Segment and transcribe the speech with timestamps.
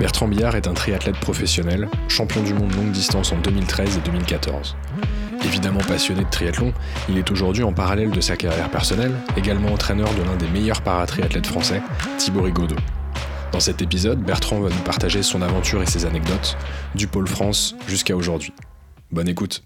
[0.00, 4.74] Bertrand Billard est un triathlète professionnel, champion du monde longue distance en 2013 et 2014.
[5.44, 6.72] Évidemment passionné de triathlon,
[7.10, 10.80] il est aujourd'hui en parallèle de sa carrière personnelle, également entraîneur de l'un des meilleurs
[10.80, 11.82] paratriathlètes français,
[12.16, 12.76] Thibaut Rigaudot.
[13.52, 16.56] Dans cet épisode, Bertrand va nous partager son aventure et ses anecdotes,
[16.94, 18.54] du pôle France jusqu'à aujourd'hui.
[19.10, 19.62] Bonne écoute.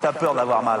[0.00, 0.80] T'as peur d'avoir mal.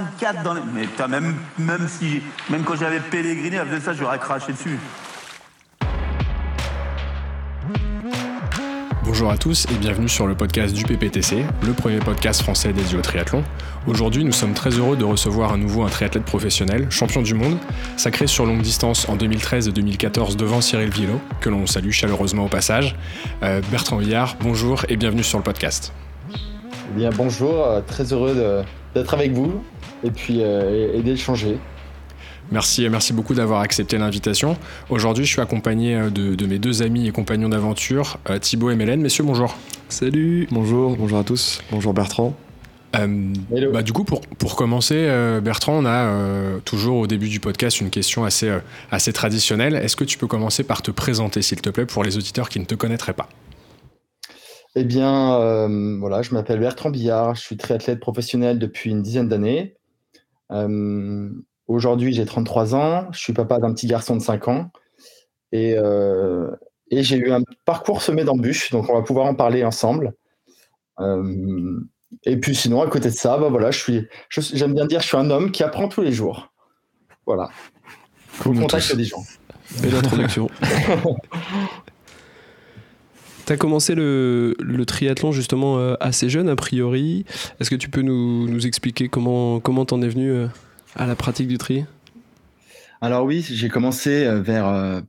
[0.00, 0.60] 24 dans les...
[0.74, 4.78] Mais même, même, si, même quand j'avais pèleriné, avec ça, j'aurais craché dessus.
[9.04, 12.96] Bonjour à tous et bienvenue sur le podcast du PPTC, le premier podcast français dédié
[12.96, 13.42] au triathlon.
[13.86, 17.58] Aujourd'hui, nous sommes très heureux de recevoir à nouveau un triathlète professionnel, champion du monde,
[17.96, 22.44] sacré sur longue distance en 2013 et 2014 devant Cyril Villot, que l'on salue chaleureusement
[22.44, 22.94] au passage.
[23.42, 25.92] Euh, Bertrand Villard, bonjour et bienvenue sur le podcast.
[26.32, 29.62] Eh bien, bonjour, euh, très heureux d'être avec vous
[30.04, 31.58] et puis euh, et, d'échanger.
[32.50, 34.56] Merci, merci beaucoup d'avoir accepté l'invitation.
[34.88, 39.00] Aujourd'hui, je suis accompagné euh, de, mes deux amis et compagnons d'aventure, Thibaut et Mélène.
[39.00, 39.56] Messieurs, bonjour.
[39.88, 41.62] Salut, bonjour, bonjour à tous.
[41.70, 42.34] Bonjour Bertrand.
[42.92, 45.08] bah, du coup, pour, pour commencer,
[45.42, 48.52] Bertrand, on a toujours au début du podcast une question assez,
[48.90, 49.76] assez traditionnelle.
[49.76, 52.58] Est-ce que tu peux commencer par te présenter, s'il te plaît, pour les auditeurs qui
[52.58, 53.28] ne te connaîtraient pas?
[54.76, 59.28] Eh bien, euh, voilà, je m'appelle Bertrand Billard, je suis triathlète professionnel depuis une dizaine
[59.28, 59.76] d'années.
[60.50, 61.30] Euh,
[61.66, 64.70] aujourd'hui, j'ai 33 ans, je suis papa d'un petit garçon de 5 ans
[65.52, 66.50] et, euh,
[66.90, 70.14] et j'ai eu un parcours semé d'embûches, donc on va pouvoir en parler ensemble.
[72.24, 75.06] et puis sinon, à côté de ça, bah voilà, je suis, j'aime bien dire, je
[75.06, 76.52] suis un homme qui apprend tous les jours.
[77.26, 77.50] Voilà.
[78.44, 79.22] Au contact des gens.
[79.82, 80.48] Belle introduction.
[83.50, 84.54] Tu as commencé le,
[84.86, 87.24] triathlon justement euh, assez jeune a priori.
[87.58, 90.46] Est-ce que tu peux nous, expliquer comment comment t'en es venu euh,
[90.94, 91.84] à la pratique du tri?
[93.00, 95.02] Alors oui, j'ai commencé euh, vers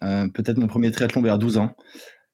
[0.00, 1.76] peut-être mon premier triathlon vers 12 ans.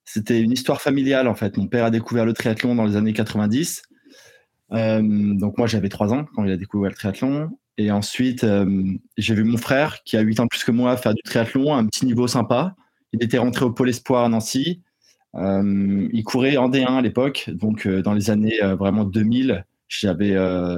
[0.06, 1.58] C'était une histoire familiale en fait.
[1.58, 3.82] Mon père a découvert le triathlon dans les années 90.
[4.70, 7.50] donc moi j'avais 3 ans quand il a découvert le triathlon.
[7.76, 8.46] Et ensuite
[9.18, 11.76] j'ai vu mon frère qui a 8 ans plus que moi faire du triathlon à
[11.76, 12.74] un petit niveau sympa.
[13.12, 14.80] Il était rentré au Pôle Espoir à Nancy.
[15.36, 19.64] Euh, il courait en D1 à l'époque, donc euh, dans les années euh, vraiment 2000,
[19.88, 20.34] j'avais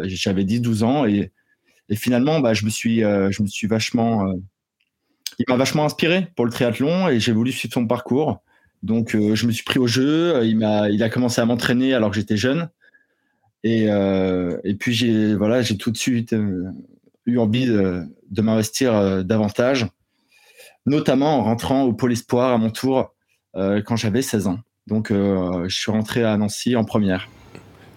[0.08, 1.32] j'avais 10-12 ans et,
[1.92, 4.34] finalement bah, je me suis je me suis vachement
[5.38, 8.42] il m'a vachement inspiré pour le triathlon et j'ai voulu suivre son parcours.
[8.82, 12.10] Donc je me suis pris au jeu, il m'a il a commencé à m'entraîner alors
[12.10, 12.68] que j'étais jeune
[13.62, 16.34] et, et puis j'ai voilà, tout de suite
[17.26, 19.86] eu envie de, de m'investir davantage,
[20.84, 23.15] notamment en rentrant au pôle espoir à mon tour
[23.84, 24.58] quand j'avais 16 ans.
[24.86, 27.28] Donc euh, je suis rentré à Nancy en première.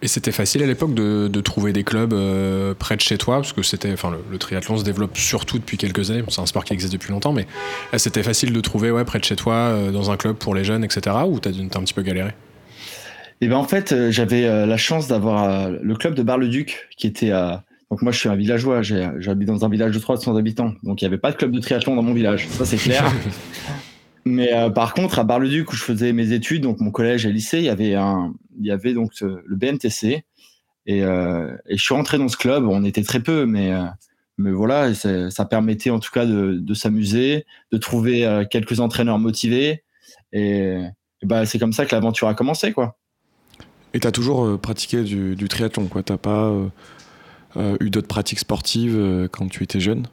[0.02, 3.52] Et c'était facile à l'époque de, trouver des clubs euh, près de chez toi, parce
[3.52, 6.24] que c'était, enfin, le, triathlon se développe surtout depuis quelques années.
[6.30, 7.48] C'est un sport qui existe depuis longtemps, mais
[7.98, 10.86] c'était facile de trouver, ouais, près de chez toi, dans un club pour les jeunes,
[10.86, 11.18] etc.
[11.28, 12.32] Ou t'as, as un petit peu galéré?
[13.42, 17.66] Eh ben en fait, j'avais la chance d'avoir le club de Bar-le-Duc, qui était à.
[17.92, 18.82] Donc moi, je suis un villageois.
[18.82, 21.60] J'habite dans un village de 300 habitants, donc il n'y avait pas de club de
[21.60, 22.48] triathlon dans mon village.
[22.52, 23.04] Ça, c'est clair.
[24.30, 27.32] Mais euh, par contre, à Bar-le-Duc, où je faisais mes études, donc mon collège et
[27.32, 30.24] lycée, il y avait, un, il y avait donc le BNTC.
[30.86, 32.66] Et, euh, et, je suis rentré dans ce club.
[32.68, 33.86] On était très peu, mais, euh,
[34.38, 39.84] mais voilà, ça permettait en tout cas de, de s'amuser, de trouver quelques entraîneurs motivés.
[40.32, 40.78] Et,
[41.24, 42.72] bah, c'est comme ça que l'aventure a commencé.
[42.72, 42.98] Quoi.
[43.94, 46.54] Et tu as toujours pratiqué du, du triathlon Tu n'as pas
[47.82, 50.06] eu d'autres pratiques sportives quand tu étais jeune?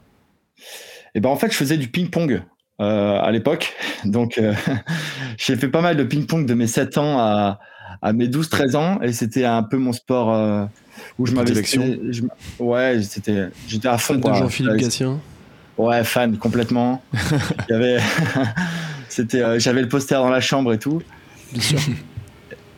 [1.15, 2.43] Et ben en fait, je faisais du ping-pong
[2.79, 3.73] euh, à l'époque.
[4.05, 4.53] Donc, euh,
[5.37, 7.59] j'ai fait pas mal de ping-pong de mes 7 ans à,
[8.01, 10.65] à mes 12-13 ans et c'était un peu mon sport euh,
[11.17, 11.53] où je m'avais.
[12.59, 14.21] Ouais, c'était, j'étais à fond.
[14.21, 15.19] Fan de Jean-Philippe Gatien
[15.77, 17.03] Ouais, fan complètement.
[17.69, 17.97] j'avais,
[19.09, 21.01] c'était, j'avais le poster dans la chambre et tout.
[21.53, 21.79] Bien sûr.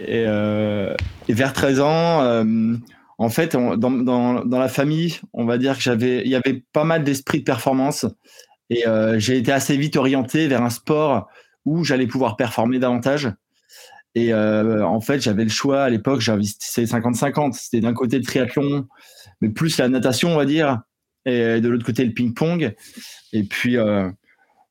[0.02, 2.44] Et, et vers 13 ans,
[3.18, 6.64] en fait, dans, dans, dans, la famille, on va dire que j'avais, il y avait
[6.72, 8.06] pas mal d'esprit de performance
[8.70, 11.28] et euh, j'ai été assez vite orienté vers un sport
[11.66, 13.32] où j'allais pouvoir performer davantage.
[14.16, 16.24] Et euh, en fait, j'avais le choix à l'époque,
[16.60, 17.54] c'est 50-50.
[17.54, 18.88] C'était d'un côté le triathlon,
[19.42, 20.82] mais plus la natation, on va dire,
[21.26, 22.74] et de l'autre côté le ping-pong.
[23.34, 24.10] Et puis euh,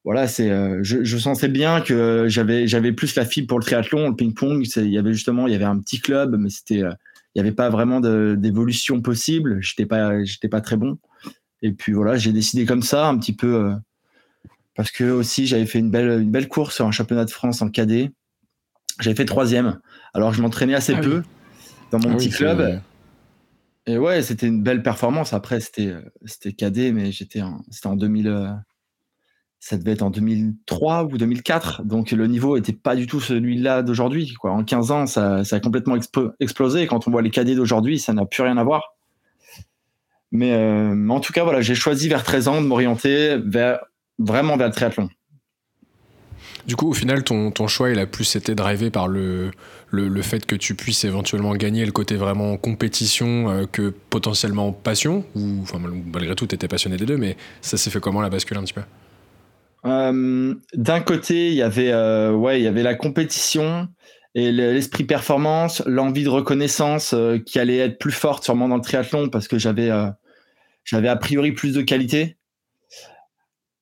[0.04, 0.48] voilà, c'est,
[0.82, 4.66] je, je, sentais bien que j'avais, plus la fibre pour le triathlon, le ping-pong.
[4.76, 6.88] Il y avait justement, il y avait un petit club, mais il
[7.34, 9.58] n'y avait pas vraiment d'évolution possible.
[9.60, 10.12] J'étais pas,
[10.50, 10.98] pas très bon.
[11.62, 13.72] Et puis voilà, j'ai décidé comme ça, un petit peu,
[14.78, 17.62] parce que aussi j'avais fait une belle, une belle course sur un championnat de France
[17.62, 18.12] en cadet.
[19.00, 19.80] J'avais fait troisième.
[20.14, 21.24] Alors je m'entraînais assez ah peu
[21.90, 22.80] dans mon ah petit club.
[23.86, 25.32] Et ouais, c'était une belle performance.
[25.32, 25.96] Après, c'était,
[26.26, 28.56] c'était cadet, mais j'étais, c'était en 2000
[29.58, 31.82] ça devait être en 2003 ou 2004.
[31.82, 34.32] Donc le niveau était pas du tout celui-là d'aujourd'hui.
[34.44, 35.96] En 15 ans, ça, a complètement
[36.38, 36.86] explosé.
[36.86, 38.94] quand on voit les cadets d'aujourd'hui, ça n'a plus rien à voir.
[40.30, 43.80] Mais euh, en tout cas, voilà, j'ai choisi vers 13 ans de m'orienter vers,
[44.18, 45.08] vraiment vers le triathlon.
[46.66, 49.50] Du coup, au final, ton, ton choix, il a plus été drivé par le,
[49.90, 55.24] le, fait que tu puisses éventuellement gagner le côté vraiment compétition euh, que potentiellement passion
[55.34, 58.28] Ou enfin, malgré tout, tu étais passionné des deux, mais ça s'est fait comment la
[58.28, 58.82] bascule un petit peu?
[59.86, 63.88] Euh, d'un côté, il y avait, euh, ouais, il y avait la compétition
[64.34, 67.14] et l'esprit performance, l'envie de reconnaissance
[67.46, 69.90] qui allait être plus forte sûrement dans le triathlon parce que j'avais,
[70.84, 72.36] j'avais a priori plus de qualité.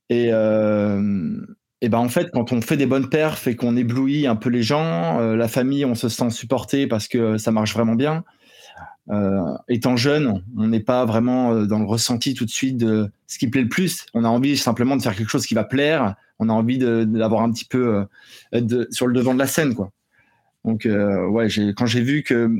[0.08, 4.36] Et, et ben en fait, quand on fait des bonnes perfs et qu'on éblouit un
[4.36, 8.24] peu les gens, la famille, on se sent supporté parce que ça marche vraiment bien.
[9.08, 13.08] Euh, étant jeune, on n'est pas vraiment euh, dans le ressenti tout de suite de
[13.28, 14.04] ce qui plaît le plus.
[14.14, 16.16] On a envie simplement de faire quelque chose qui va plaire.
[16.40, 18.06] On a envie d'avoir un petit peu
[18.52, 19.90] euh, sur le devant de la scène, quoi.
[20.64, 22.50] Donc, ouais, quand j'ai vu que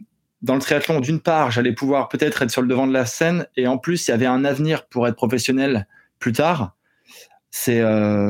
[0.41, 3.49] dans le triathlon, d'une part, j'allais pouvoir peut-être être sur le devant de la scène,
[3.57, 5.89] et en plus, il y avait un avenir pour être professionnel
[6.21, 6.76] plus tard.
[7.51, 7.83] C'est,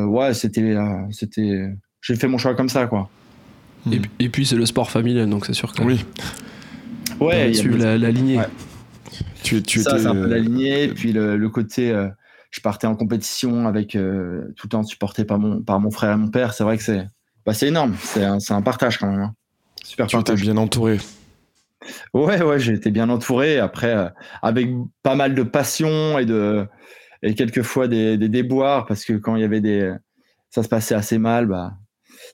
[0.05, 0.77] ouais, c'était,
[1.11, 1.69] c'était,
[2.01, 3.09] j'ai fait mon choix comme ça, quoi.
[3.91, 5.83] Et, et puis, c'est le sport familial, donc c'est sûr que.
[5.83, 6.05] Oui
[7.21, 8.41] ouais, suivre la, lignée.
[9.43, 10.89] Tu, tu ça, c'est un peu la lignée.
[10.89, 12.09] Puis le, côté, euh,
[12.51, 16.13] je partais en compétition avec euh, tout le temps supporté par mon, par mon frère
[16.13, 16.55] et mon père.
[16.55, 17.07] C'est vrai que c'est,
[17.45, 17.95] bah, c'est énorme.
[18.03, 19.21] C'est un, un, partage quand même.
[19.21, 19.35] Hein.
[19.85, 20.99] Super tu étais bien entouré.
[22.13, 23.59] Ouais, ouais, j'ai été bien entouré.
[23.59, 24.09] Après, euh,
[24.43, 24.69] avec
[25.03, 26.67] pas mal de passion et de
[27.23, 29.95] et quelquefois des, des, déboires parce que quand il y avait des,
[30.51, 31.75] ça se passait assez mal, bah,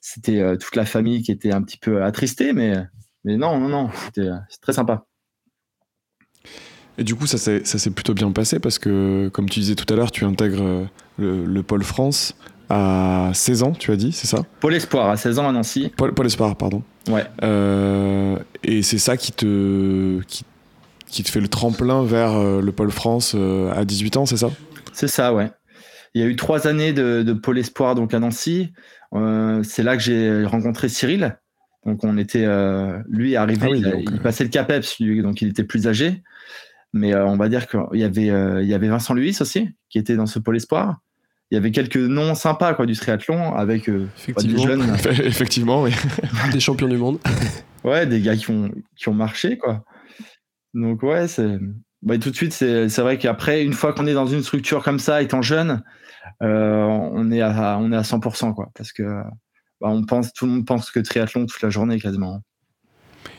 [0.01, 2.75] c'était toute la famille qui était un petit peu attristée, mais
[3.23, 4.29] mais non, non, non, c'était
[4.61, 5.05] très sympa.
[6.97, 9.97] Et du coup, ça s'est plutôt bien passé parce que, comme tu disais tout à
[9.97, 10.87] l'heure, tu intègres
[11.17, 12.35] le, Pôle France
[12.69, 14.43] à 16 ans, tu as dit, c'est ça?
[14.59, 15.91] Pôle Espoir, à 16 ans à Nancy.
[15.95, 16.83] Pôle, Espoir, pardon.
[17.09, 17.25] Ouais.
[17.43, 20.45] Euh, et c'est ça qui te, qui,
[21.07, 24.37] qui, te fait le tremplin vers euh, le Pôle France euh, à 18 ans, c'est
[24.37, 24.51] ça?
[24.93, 25.51] C'est ça, ouais.
[26.13, 28.71] Il y a eu trois années de, de Pôle Espoir donc à Nancy.
[29.11, 31.37] c'est là que j'ai rencontré Cyril,
[31.85, 35.87] donc on était, euh, lui arrivé, ah il, passait le CAPEPS, donc il était plus
[35.87, 36.23] âgé.
[36.93, 39.69] Mais euh, on va dire qu'il y avait, euh, il y avait Vincent Luis aussi,
[39.89, 40.99] qui était dans ce pôle espoir.
[41.51, 44.95] Il y avait quelques noms sympas quoi du triathlon avec des jeunes.
[45.05, 45.91] Effectivement, oui.
[46.51, 47.19] des champions du monde.
[47.83, 49.83] ouais, des gars qui ont, qui ont marché quoi.
[50.73, 51.59] Donc ouais, c'est,
[52.03, 54.99] bah, tout de suite c'est, vrai qu'après une fois qu'on est dans une structure comme
[54.99, 55.83] ça, étant jeune,
[56.41, 59.03] on est à, on est à 100% quoi, parce que
[59.81, 62.41] bah, on pense, tout le monde pense que triathlon toute la journée quasiment.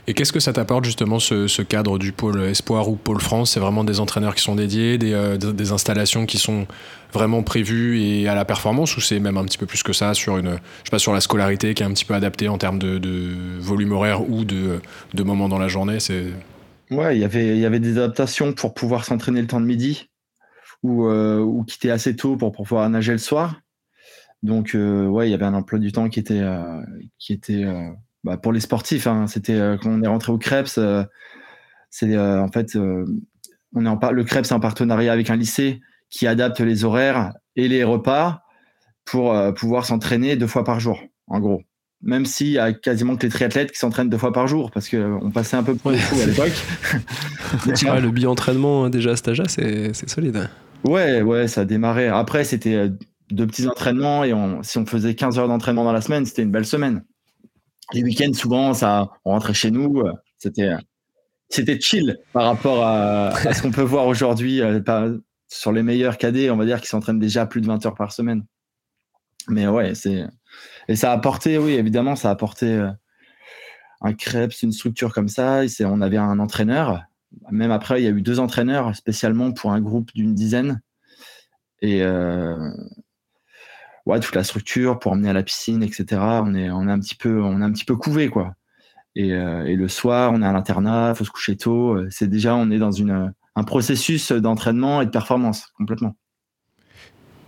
[0.07, 3.53] Et qu'est-ce que ça t'apporte justement ce, cadre du pôle Espoir ou pôle France?
[3.53, 6.67] C'est vraiment des entraîneurs qui sont dédiés, euh, des, installations qui sont
[7.13, 10.13] vraiment prévues et à la performance ou c'est même un petit peu plus que ça
[10.13, 12.59] sur une, je sais pas, sur la scolarité qui est un petit peu adaptée en
[12.59, 13.01] termes de,
[13.61, 14.81] volume horaire ou de,
[15.15, 15.99] de moments dans la journée?
[16.91, 19.67] Ouais, il y avait il y avait des adaptations pour pouvoir s'entraîner le temps de
[19.67, 20.11] midi
[20.83, 23.61] ou, euh, ou quitter assez tôt pour pouvoir nager le soir.
[24.45, 26.83] Donc, euh, ouais, il y avait un emploi du temps qui était, euh,
[27.19, 27.91] qui était euh,
[28.25, 29.07] bah, pour les sportifs.
[29.07, 30.79] Hein, c'était quand on est rentré au Krebs,
[31.91, 36.27] c'est en fait, on est en le Krebs est en partenariat avec un lycée qui
[36.27, 38.43] adapte les horaires et les repas
[39.07, 41.63] pour pouvoir s'entraîner deux fois par jour, en gros.
[42.05, 44.89] Même s'il y a quasiment que les triathlètes qui s'entraînent deux fois par jour, parce
[44.91, 46.53] qu'on passait un peu pour fou à l'époque.
[48.03, 50.49] le bi-entraînement déjà à cet âge-là, c'est solide.
[50.85, 52.09] Ouais, ouais, ça a démarré.
[52.09, 52.91] Après, c'était
[53.31, 56.51] de petits entraînements et si on faisait 15 heures d'entraînement dans la semaine, c'était une
[56.51, 57.05] belle semaine.
[57.93, 60.73] Les week-ends, souvent, ça, on rentrait chez nous, euh, c'était,
[61.49, 64.81] c'était chill par rapport à, ce qu'on peut voir aujourd'hui euh,
[65.49, 68.13] sur les meilleurs cadets, on va dire, qui s'entraînent déjà plus de 20 heures par
[68.13, 68.45] semaine.
[69.49, 70.25] Mais ouais, c'est,
[70.89, 72.91] et ça a apporté, oui, évidemment, ça a apporté euh,
[74.01, 75.63] un crêpe, une structure comme ça.
[75.81, 77.05] on avait un entraîneur,
[77.51, 80.81] même après, il y a eu deux entraîneurs spécialement pour un groupe d'une dizaine.
[81.83, 82.03] Et
[84.07, 86.21] ouais, toute la structure pour emmener à la piscine, etc.
[86.21, 88.55] On est, on est un petit peu, on est un petit peu couvé, quoi.
[89.17, 91.99] Et, et le soir, on est à l'internat, faut se coucher tôt.
[92.11, 96.17] C'est déjà, on est dans une, un processus d'entraînement et de performance complètement.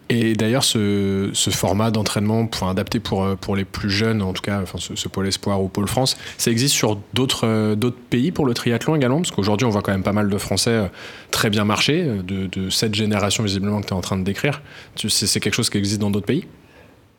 [0.08, 4.62] Et d'ailleurs, ce, format d'entraînement pour adapté pour, pour les plus jeunes, en tout cas,
[4.76, 8.94] ce, pôle espoir ou pôle France, ça existe sur d'autres d'autres pays pour le triathlon
[8.94, 9.16] également?
[9.16, 10.90] Parce qu'aujourd'hui, on voit quand même pas mal de Français
[11.32, 14.62] très bien marcher, de, cette génération visiblement que tu es en train de décrire.
[14.94, 16.46] C'est quelque chose qui existe dans d'autres pays?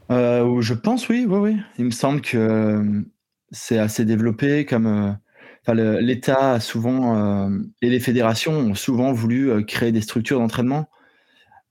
[0.09, 1.57] Euh, Je pense, oui, oui, oui.
[1.77, 3.03] Il me semble que
[3.51, 5.17] c'est assez développé comme.
[5.63, 7.49] Enfin, L'État souvent, euh,
[7.81, 10.96] et les fédérations ont souvent voulu créer des structures d'entraînement euh,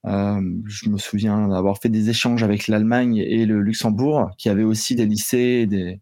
[0.06, 4.94] je me souviens d'avoir fait des échanges avec l'Allemagne et le Luxembourg, qui avaient aussi
[4.94, 6.00] des lycées, des...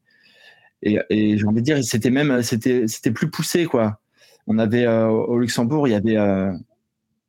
[0.82, 4.00] et, et j'ai envie de dire, c'était même, c'était, c'était plus poussé, quoi.
[4.46, 6.52] On avait euh, au Luxembourg, il y avait euh,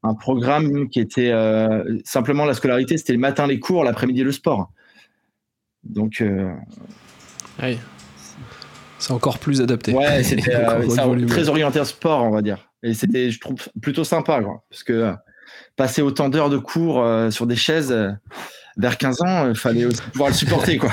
[0.03, 4.31] un programme qui était euh, simplement la scolarité, c'était le matin les cours, l'après-midi le
[4.31, 4.71] sport.
[5.83, 6.53] Donc, euh,
[7.61, 7.77] oui.
[8.99, 9.93] c'est encore plus adapté.
[9.93, 10.65] Ouais, c'était
[11.27, 12.69] très orienté à sport, on va dire.
[12.83, 15.13] Et c'était, je trouve, plutôt sympa, quoi, parce que
[15.75, 18.11] passer autant d'heures de cours euh, sur des chaises euh,
[18.77, 20.77] vers 15 ans, il fallait aussi pouvoir le supporter.
[20.77, 20.91] Quoi.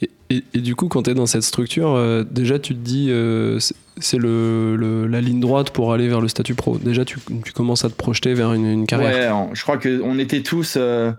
[0.00, 2.80] Et, et, et, du coup, quand tu es dans cette structure, euh, déjà tu te
[2.80, 3.58] dis euh,
[3.98, 6.78] c'est le, le, la ligne droite pour aller vers le statut pro.
[6.78, 9.36] Déjà, tu, tu commences à te projeter vers une, une carrière.
[9.36, 11.12] Ouais, je crois qu'on était tous, euh,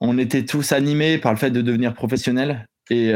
[0.00, 2.66] on était tous animés par le fait de devenir professionnel.
[2.90, 3.12] Et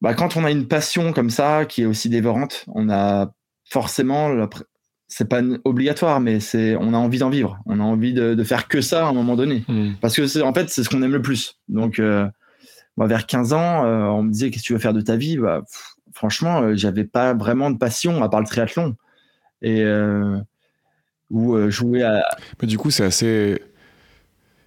[0.00, 3.32] bah, quand on a une passion comme ça, qui est aussi dévorante, on a
[3.68, 4.28] forcément
[5.08, 7.58] c'est pas obligatoire, mais c'est, on a envie d'en vivre.
[7.66, 9.64] On a envie de, de, faire que ça à un moment donné.
[9.68, 9.92] Mmh.
[10.00, 11.60] Parce que c'est, en fait, c'est ce qu'on aime le plus.
[11.68, 12.26] Donc, euh,
[12.96, 15.16] moi, vers 15 ans, euh, on me disait qu'est-ce que tu veux faire de ta
[15.16, 15.38] vie?
[15.38, 18.96] Bah, pff, Franchement, euh, j'avais pas vraiment de passion à part le triathlon.
[19.60, 20.38] Et euh,
[21.30, 22.24] ou jouer à.
[22.60, 23.60] Mais du coup, c'est assez.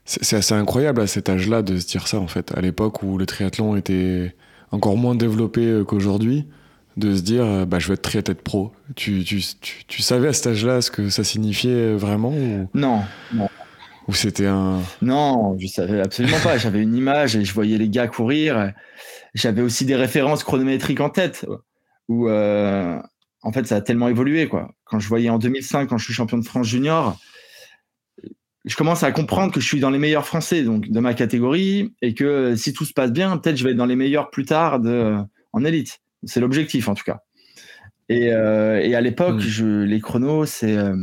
[0.06, 2.52] C'est assez incroyable à cet âge-là de se dire ça, en fait.
[2.58, 4.36] À l'époque où le triathlon était
[4.72, 6.48] encore moins développé qu'aujourd'hui
[7.00, 8.72] de se dire bah, je vais être triathlète pro.
[8.96, 12.70] Tu, tu, tu, tu, savais à cet âge-là ce que ça signifiait vraiment ou...
[12.74, 13.02] Non,
[13.34, 13.50] non.
[14.10, 14.80] Ou c'était un.
[15.04, 16.58] Non, je savais absolument pas.
[16.58, 18.74] J'avais une image et je voyais les gars courir.
[19.36, 21.46] J'avais aussi des références chronométriques en tête.
[22.08, 23.00] Où, euh,
[23.44, 24.48] en fait, ça a tellement évolué.
[24.48, 24.72] quoi.
[24.86, 27.20] Quand je voyais en 2005, quand je suis champion de France junior,
[28.66, 31.94] je commence à comprendre que je suis dans les meilleurs Français donc de ma catégorie
[32.02, 34.46] et que si tout se passe bien, peut-être je vais être dans les meilleurs plus
[34.46, 35.18] tard de,
[35.54, 36.00] en élite.
[36.24, 37.22] C'est l'objectif en tout cas.
[38.10, 39.84] Et, euh, et à l'époque, mmh.
[39.84, 40.96] les chronos, c'est euh,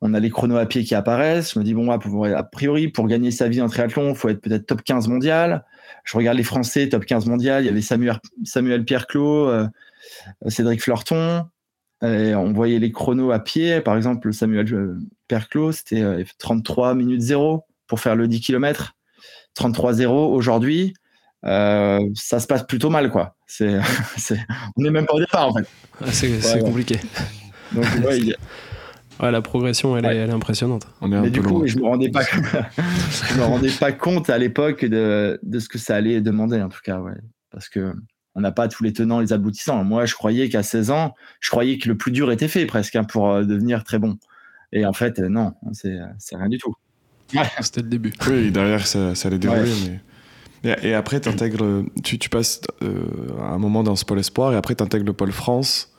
[0.00, 1.54] on a les chronos à pied qui apparaissent.
[1.54, 4.40] Je me dis bon, a priori, pour gagner sa vie en triathlon, il faut être
[4.40, 5.64] peut-être top 15 mondial.
[6.04, 7.62] Je regarde les Français top 15 mondial.
[7.62, 9.66] Il y avait Samuel, Samuel Pierre Clos, euh,
[10.48, 11.44] Cédric Fleurton.
[12.02, 13.80] Et on voyait les chronos à pied.
[13.80, 18.96] Par exemple, Samuel euh, Pierre Clos, c'était 33 minutes 0 pour faire le 10 km.
[19.56, 20.94] 33-0 aujourd'hui.
[21.44, 23.36] Euh, ça se passe plutôt mal, quoi.
[23.46, 23.78] C'est,
[24.76, 25.66] on n'est même pas au départ, en fait.
[26.00, 26.60] Ah, c'est, ouais, ouais.
[26.60, 27.00] compliqué.
[27.72, 28.36] Donc, ouais, il...
[29.20, 30.86] ouais, la progression, elle, est, elle est, impressionnante.
[31.00, 31.66] On est un Mais peu du coup, loin.
[31.66, 35.78] je me rendais pas, je me rendais pas compte à l'époque de, de ce que
[35.78, 37.14] ça allait demander, en tout cas, ouais.
[37.50, 37.92] Parce que
[38.34, 39.84] on n'a pas tous les tenants, les aboutissants.
[39.84, 42.96] Moi, je croyais qu'à 16 ans, je croyais que le plus dur était fait presque
[42.96, 44.16] hein, pour euh, devenir très bon.
[44.72, 46.74] Et en fait, non, c'est, c'est rien du tout.
[47.60, 48.12] C'était le début.
[48.26, 50.00] Oui, derrière, ça, ça allait dérouler, mais.
[50.64, 53.04] Et, et après, intègres, tu, tu, passes euh,
[53.42, 55.92] un moment dans ce pôle espoir et après, tu intègres le pôle France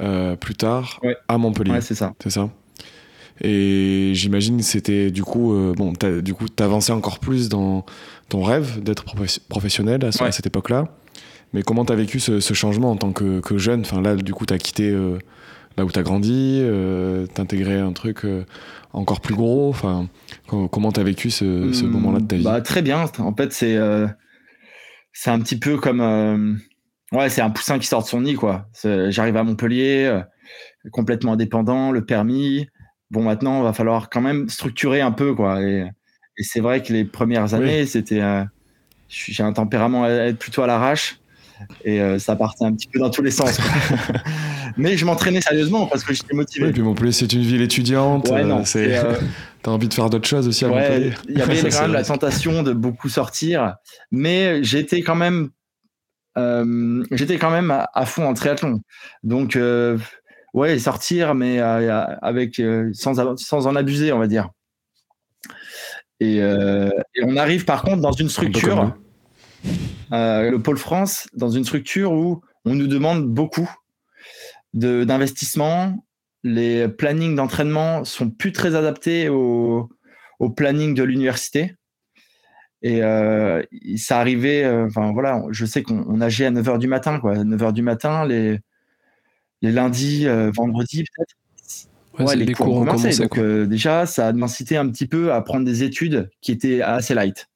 [0.00, 1.16] euh, plus tard ouais.
[1.28, 1.72] à Montpellier.
[1.72, 2.14] Ouais, c'est ça.
[2.22, 2.50] C'est ça.
[3.42, 7.86] Et j'imagine c'était du coup, euh, bon, du coup, t'avançais encore plus dans
[8.28, 9.04] ton rêve d'être
[9.48, 10.28] professionnel à, ouais.
[10.28, 10.88] à cette époque-là.
[11.52, 13.80] Mais comment t'as vécu ce, ce, changement en tant que, que jeune?
[13.80, 15.18] Enfin là, du coup, t'as quitté euh,
[15.76, 18.24] là où t'as grandi, euh, t'intégrais un truc
[18.92, 19.68] encore plus gros.
[19.70, 20.08] Enfin,
[20.46, 22.44] comment t'as vécu ce, ce mmh, moment-là de ta vie?
[22.44, 23.04] bah, Très bien.
[23.18, 24.06] En fait, c'est euh,
[25.12, 26.54] c'est un petit peu comme euh,
[27.12, 28.68] ouais, c'est un poussin qui sort de son nid quoi.
[29.08, 30.20] J'arrive à Montpellier, euh,
[30.90, 32.66] complètement indépendant, le permis.
[33.10, 35.62] Bon, maintenant, il va falloir quand même structurer un peu quoi.
[35.62, 35.88] Et,
[36.36, 37.86] et c'est vrai que les premières années, oui.
[37.86, 38.22] c'était
[39.08, 41.19] j'ai un tempérament à être plutôt à l'arrache
[41.84, 43.58] et euh, ça partait un petit peu dans tous les sens.
[44.76, 46.66] Mais je m'entraînais sérieusement parce que j'étais motivé.
[46.66, 48.28] Oui, puis Montpellier, c'est une ville étudiante.
[48.28, 48.98] Ouais, non, c'est...
[48.98, 49.14] Euh...
[49.62, 51.12] T'as envie de faire d'autres choses aussi à ouais, Montpellier.
[51.28, 53.76] Il y avait quand même la tentation de beaucoup sortir,
[54.10, 55.50] mais j'étais quand même,
[56.38, 58.80] euh, j'étais quand même à, à, fond en triathlon.
[59.22, 59.98] Donc, euh,
[60.54, 62.62] ouais, sortir, mais euh, avec
[62.92, 64.48] sans, sans en abuser, on va dire.
[66.20, 68.92] Et, et on arrive par contre dans une structure
[69.66, 69.70] euh,
[70.10, 73.70] le pôle France dans une structure où on nous demande beaucoup.
[74.72, 76.04] d'investissement.
[76.42, 79.90] Les plannings d'entraînement sont plus très adaptés au,
[80.38, 81.76] au planning de l'université.
[82.82, 83.62] Et euh,
[83.96, 87.34] ça arrivait, euh, enfin voilà, je sais qu'on nageait à 9h du matin, quoi.
[87.36, 88.58] 9h du matin, les,
[89.60, 92.26] les lundis, euh, vendredis peut-être.
[92.26, 93.16] Ouais, les, cours, ont commencé.
[93.18, 96.80] Donc euh, déjà, ça a m'incité un petit peu à prendre des études qui étaient
[96.80, 97.49] assez light.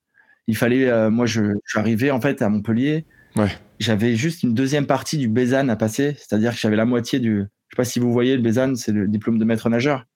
[0.46, 3.06] Il fallait, euh, moi, je, je, suis arrivé en fait à Montpellier.
[3.36, 3.48] Ouais.
[3.80, 7.38] J'avais juste une deuxième partie du Bézanne à passer, c'est-à-dire que j'avais la moitié du.
[7.38, 10.06] Je sais pas si vous voyez le Bézanne, c'est le diplôme de maître nageur.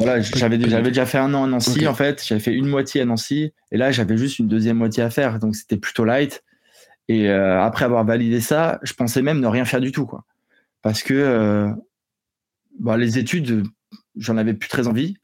[0.00, 3.04] Voilà, j'avais déjà fait un an à Nancy en fait, j'avais fait une moitié à
[3.04, 6.42] Nancy et là j'avais juste une deuxième moitié à faire, donc c'était plutôt light.
[7.08, 10.24] Et euh, après avoir validé ça, je pensais même ne rien faire du tout quoi,
[10.80, 11.68] parce que euh,
[12.78, 13.64] bah, les études,
[14.16, 15.16] j'en avais plus très envie.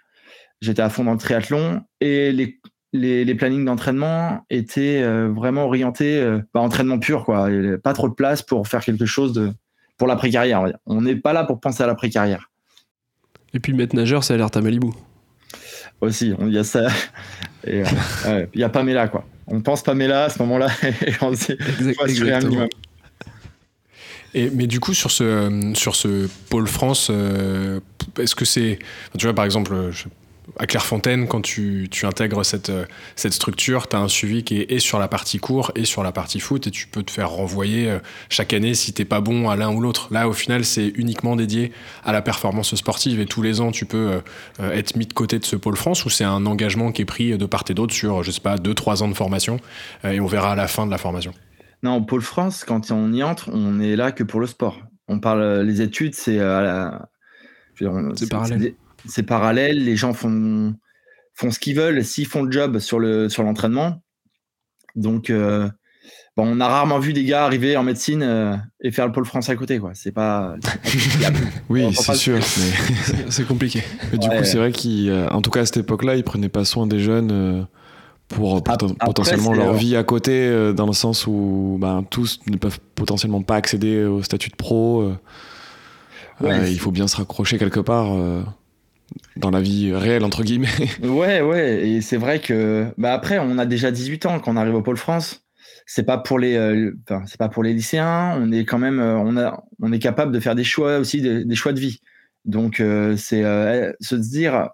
[0.61, 2.61] J'étais à fond dans le triathlon et les
[2.93, 7.93] les, les plannings d'entraînement étaient euh, vraiment orientés euh, bah, entraînement pur quoi, Et pas
[7.93, 9.53] trop de place pour faire quelque chose de
[9.99, 10.65] pour l'après carrière.
[10.87, 12.51] On n'est pas là pour penser à l'après carrière.
[13.55, 14.89] Et puis maître nageur, c'est alerte à Malibu.
[16.01, 16.35] aussi.
[16.41, 16.89] Il y a ça.
[17.67, 17.85] Euh,
[18.55, 19.25] il y a Pamela, quoi.
[19.47, 20.69] On pense Pamela à ce moment-là
[21.07, 22.67] et on se dit, exactement.
[24.35, 27.81] mais du coup, sur ce, sur ce pôle France, euh,
[28.19, 28.79] est-ce que c'est.
[29.19, 30.09] Tu vois, par exemple, euh, je-
[30.59, 32.85] à Clairefontaine, quand tu, tu intègres cette, euh,
[33.17, 36.03] cette structure, tu as un suivi qui est et sur la partie cours et sur
[36.03, 37.99] la partie foot, et tu peux te faire renvoyer euh,
[38.29, 40.09] chaque année si t'es pas bon à l'un ou l'autre.
[40.13, 41.73] Là, au final, c'est uniquement dédié
[42.05, 44.21] à la performance sportive, et tous les ans, tu peux
[44.61, 47.07] euh, être mis de côté de ce pôle France, ou c'est un engagement qui est
[47.07, 49.59] pris de part et d'autre sur, je sais pas, 2-3 ans de formation,
[50.05, 51.33] et on verra à la fin de la formation.
[51.83, 54.81] Non, au Pôle France, quand on y entre, on est là que pour le sport.
[55.09, 57.09] On parle les études, c'est à la-
[57.75, 58.75] je veux dire, C'est parallèle.
[59.09, 59.85] C'est parallèle.
[59.85, 60.75] Les gens font
[61.35, 64.03] font ce qu'ils veulent s'ils font le job sur le sur l'entraînement.
[64.95, 65.69] Donc, euh,
[66.37, 69.27] bon, on a rarement vu des gars arriver en médecine euh, et faire le Pôle
[69.27, 69.91] France à côté, quoi.
[69.95, 70.55] C'est pas.
[71.69, 72.37] Oui, c'est sûr.
[72.37, 73.83] Mais, C'est- compliqué.
[74.13, 74.39] mais du Ouais.
[74.39, 77.31] coup, c'est vrai qu'en tout cas, à cette époque-là, ils prenaient pas soin des jeunes
[77.33, 77.63] euh,
[78.29, 82.41] pour après, potentiellement leur euh, vie à côté, euh, dans le sens où ben, tous
[82.47, 85.03] ne peuvent potentiellement pas accéder au statut de pro.
[85.03, 85.17] euh.
[86.41, 88.43] Ouais, Euh, il faut bien se raccrocher quelque part euh,
[89.37, 90.69] dans la vie réelle, entre guillemets.
[91.03, 94.57] Ouais, ouais, et c'est vrai que bah après on a déjà 18 ans quand on
[94.57, 95.43] arrive au Pôle France.
[95.87, 96.93] C'est pas pour les, euh,
[97.27, 98.37] c'est pas pour les lycéens.
[98.41, 101.21] On est quand même, euh, on a, on est capable de faire des choix aussi,
[101.23, 102.01] des, choix de vie.
[102.45, 104.69] Donc euh, c'est euh, se dire,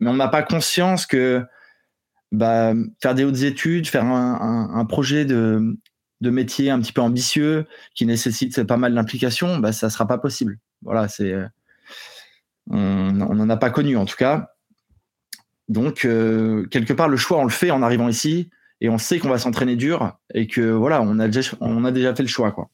[0.00, 1.44] mais on n'a pas conscience que
[2.32, 5.78] bah, faire des hautes études, faire un, un, projet de,
[6.20, 10.18] de métier un petit peu ambitieux qui nécessite pas mal d'implication, bah ça sera pas
[10.18, 10.58] possible.
[10.82, 11.32] Voilà, c'est,
[12.70, 14.50] on n'en a pas connu en tout cas.
[15.68, 18.50] Donc, euh, quelque part, le choix, on le fait en arrivant ici
[18.80, 21.90] et on sait qu'on va s'entraîner dur et que voilà, on a déjà, on a
[21.90, 22.52] déjà fait le choix.
[22.52, 22.70] Quoi.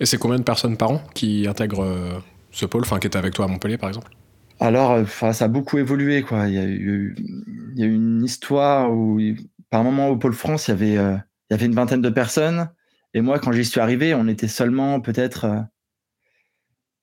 [0.00, 2.18] Et c'est combien de personnes par an qui intègrent euh,
[2.50, 4.12] ce pôle, enfin qui étaient avec toi à Montpellier par exemple?
[4.60, 6.22] Alors, euh, ça a beaucoup évolué.
[6.22, 6.46] Quoi.
[6.48, 7.14] Il, y a eu,
[7.74, 9.20] il y a eu une histoire où,
[9.70, 11.16] par moment, au Pôle France, il y avait, euh,
[11.50, 12.70] il y avait une vingtaine de personnes.
[13.12, 15.64] Et moi, quand j'y suis arrivé, on était seulement peut-être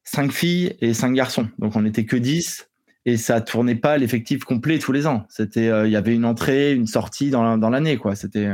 [0.03, 1.47] cinq filles et cinq garçons.
[1.59, 2.69] Donc, on n'était que 10
[3.05, 5.25] et ça tournait pas l'effectif complet tous les ans.
[5.29, 7.97] C'était, euh, il y avait une entrée, une sortie dans, dans l'année.
[7.97, 8.15] quoi.
[8.15, 8.49] C'était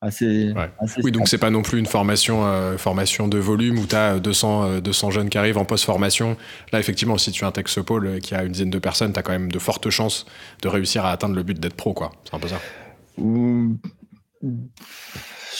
[0.00, 0.70] assez, Ouais.
[0.78, 3.94] assez Oui, donc c'est pas non plus une formation, euh, formation de volume où tu
[3.96, 6.36] as 200, euh, 200 jeunes qui arrivent en post-formation.
[6.72, 9.18] Là, effectivement, si tu intègres ce pôle euh, qui a une dizaine de personnes, tu
[9.18, 10.26] as quand même de fortes chances
[10.60, 11.94] de réussir à atteindre le but d'être pro.
[11.94, 12.12] quoi.
[12.24, 12.60] C'est un peu ça.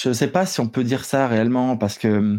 [0.02, 2.38] Je sais pas si on peut dire ça réellement parce que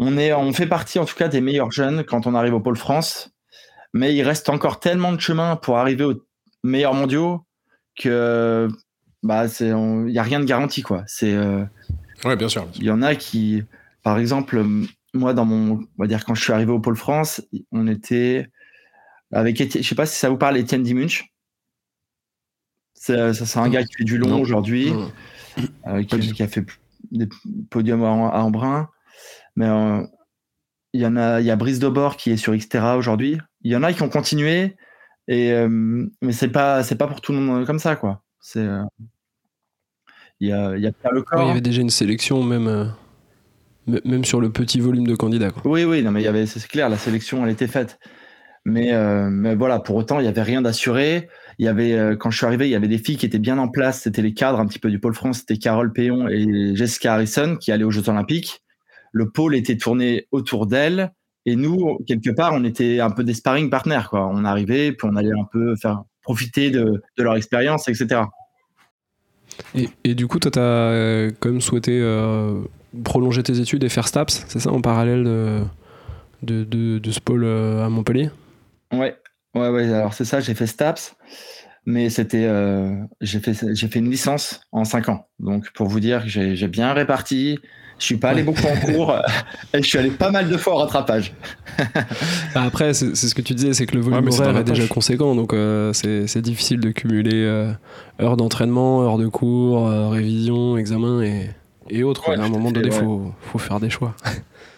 [0.00, 2.60] on, est, on fait partie en tout cas des meilleurs jeunes quand on arrive au
[2.60, 3.30] Pôle France,
[3.92, 6.24] mais il reste encore tellement de chemin pour arriver aux
[6.64, 7.44] meilleurs mondiaux
[7.98, 8.68] que
[9.22, 11.04] bah c'est il y a rien de garanti quoi.
[11.06, 11.64] C'est euh,
[12.24, 12.66] Ouais, bien sûr.
[12.76, 13.62] il y en a qui,
[14.02, 14.62] par exemple,
[15.14, 18.48] moi dans mon, on va dire quand je suis arrivé au Pôle France, on était
[19.32, 21.30] avec, Étienne- je sais pas si ça vous parle, Étienne Dimunch.
[22.94, 24.92] C'est ça, c'est un gars qui fait du long aujourd'hui
[25.86, 26.64] euh, qui, a fait
[27.10, 27.28] des
[27.70, 28.90] podiums à, à Embrun.
[29.56, 30.02] Mais euh,
[30.92, 33.38] il y en a, il y a Brice Dobor qui est sur Xterra aujourd'hui.
[33.62, 34.76] Il y en a qui ont continué,
[35.28, 35.68] et, euh,
[36.22, 38.22] mais c'est pas, c'est pas pour tout le monde comme ça, quoi.
[38.40, 38.82] C'est, euh,
[40.40, 41.42] il y a, il y a Pierre Ouais, Lecor.
[41.42, 42.94] il y avait déjà une sélection, même,
[43.86, 45.50] même sur le petit volume de candidats.
[45.50, 45.62] Quoi.
[45.70, 47.98] Oui, oui, non, mais il y avait, c'est clair, la sélection, elle était faite.
[48.64, 51.28] Mais, euh, mais voilà, pour autant, il y avait rien d'assuré.
[51.58, 53.38] Il y avait, euh, quand je suis arrivé, il y avait des filles qui étaient
[53.38, 54.02] bien en place.
[54.02, 55.38] C'était les cadres un petit peu du pôle France.
[55.38, 58.62] C'était Carole Péon et Jessica Harrison qui allaient aux Jeux Olympiques.
[59.12, 61.12] Le pôle était tourné autour d'elles.
[61.46, 64.26] Et nous, quelque part, on était un peu des sparring partners, quoi.
[64.26, 68.22] On arrivait, puis on allait un peu faire profiter de, de leur expérience, etc.
[69.74, 72.60] Et, et du coup, toi, t'as euh, quand même souhaité euh,
[73.04, 75.62] prolonger tes études et faire STAPS, c'est ça, en parallèle de,
[76.42, 78.30] de, de, de ce pôle euh, à Montpellier?
[78.92, 79.16] Ouais,
[79.54, 79.92] ouais, ouais.
[79.92, 81.16] Alors c'est ça, j'ai fait STAPS,
[81.86, 85.28] mais c'était, euh, j'ai fait, j'ai fait une licence en 5 ans.
[85.38, 87.58] Donc pour vous dire que j'ai bien réparti.
[88.00, 89.14] Je suis pas allé beaucoup en cours
[89.72, 91.34] et je suis allé pas mal de fois au rattrapage.
[92.54, 94.56] Bah, Après, c'est c'est ce que tu disais, c'est que le Ouais, volume c'est horaire
[94.56, 97.72] est déjà conséquent, donc euh, c'est c'est difficile de cumuler euh,
[98.20, 101.50] heures d'entraînement, heures de cours, euh, révision, examen et,
[101.88, 102.28] et autres.
[102.28, 102.92] Ouais, à un moment donné, il ouais.
[102.92, 104.14] faut, faut faire des choix.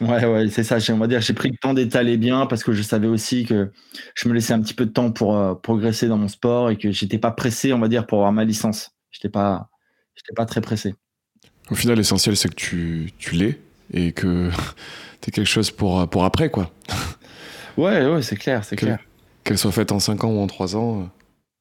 [0.01, 0.79] Ouais, ouais, c'est ça.
[0.81, 3.45] J'ai- On va dire, j'ai pris le temps d'étaler bien parce que je savais aussi
[3.45, 3.71] que
[4.17, 6.77] je me laissais un petit peu de temps pour euh, progresser dans mon sport et
[6.77, 8.91] que j'étais pas pressé, on va dire, pour avoir ma licence.
[9.13, 9.71] J'étais pas,
[10.17, 10.95] j'étais pas très pressé.
[11.71, 13.59] Au final, l'essentiel, c'est que tu, tu l'aies
[13.93, 14.51] et que
[15.21, 16.71] t'es quelque chose pour, pour après, quoi.
[17.79, 18.99] Ouais, ouais, c'est clair, c'est Que- clair.
[19.45, 21.11] Qu'elle soit faite en 5 ans ou en 3 ans.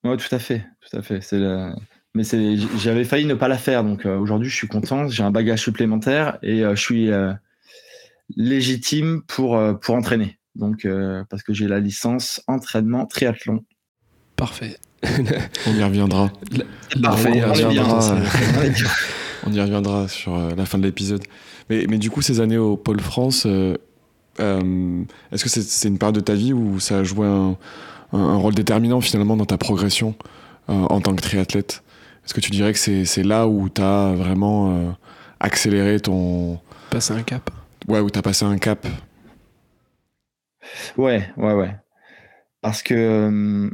[0.06, 1.22] euh, Ouais, tout à fait, tout à fait.
[1.22, 1.74] C'est la-
[2.14, 5.08] Mais c'est, j'avais failli ne pas la faire, donc euh, aujourd'hui, je suis content.
[5.08, 7.32] J'ai un bagage supplémentaire et euh, je suis euh,
[8.36, 10.38] légitime pour euh, pour entraîner.
[10.56, 13.64] Donc euh, parce que j'ai la licence entraînement triathlon.
[14.36, 14.78] Parfait.
[15.66, 16.30] On y reviendra.
[17.02, 17.48] Parfait, on bien.
[17.48, 18.18] reviendra.
[19.46, 21.24] On y reviendra sur euh, la fin de l'épisode.
[21.70, 23.76] Mais, mais du coup, ces années au Pôle France, euh,
[24.40, 27.58] euh, est-ce que c'est une période de ta vie où ça a joué un,
[28.14, 30.16] un- un rôle déterminant finalement dans ta progression
[30.70, 31.84] euh, en tant que triathlète?
[32.26, 34.92] Est-ce que tu dirais que c'est là où tu as vraiment euh,
[35.40, 36.60] accéléré ton.
[36.92, 37.50] Passer un cap.
[37.88, 38.86] Ouais, où tu as passé un cap?
[40.98, 41.76] Ouais, ouais, ouais.
[42.62, 43.70] Parce que euh,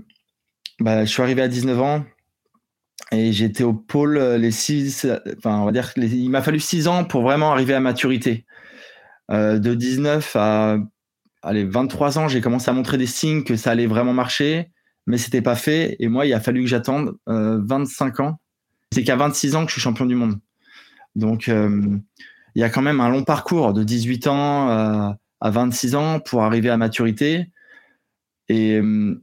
[0.80, 2.06] bah, je suis arrivé à 19 ans
[3.12, 5.07] et j'étais au pôle euh, les 6,
[5.38, 8.45] enfin, on va dire, les- il m'a fallu 6 ans pour vraiment arriver à maturité.
[9.31, 10.77] Euh, de 19 à
[11.43, 14.71] allez, 23 ans, j'ai commencé à montrer des signes que ça allait vraiment marcher,
[15.05, 15.95] mais c'était pas fait.
[15.99, 18.39] Et moi, il a fallu que j'attende euh, 25 ans.
[18.93, 20.39] C'est qu'à 26 ans que je suis champion du monde.
[21.15, 21.97] Donc, euh,
[22.55, 26.19] il y a quand même un long parcours de 18 ans à, à 26 ans
[26.19, 27.51] pour arriver à maturité.
[28.49, 29.21] Et euh,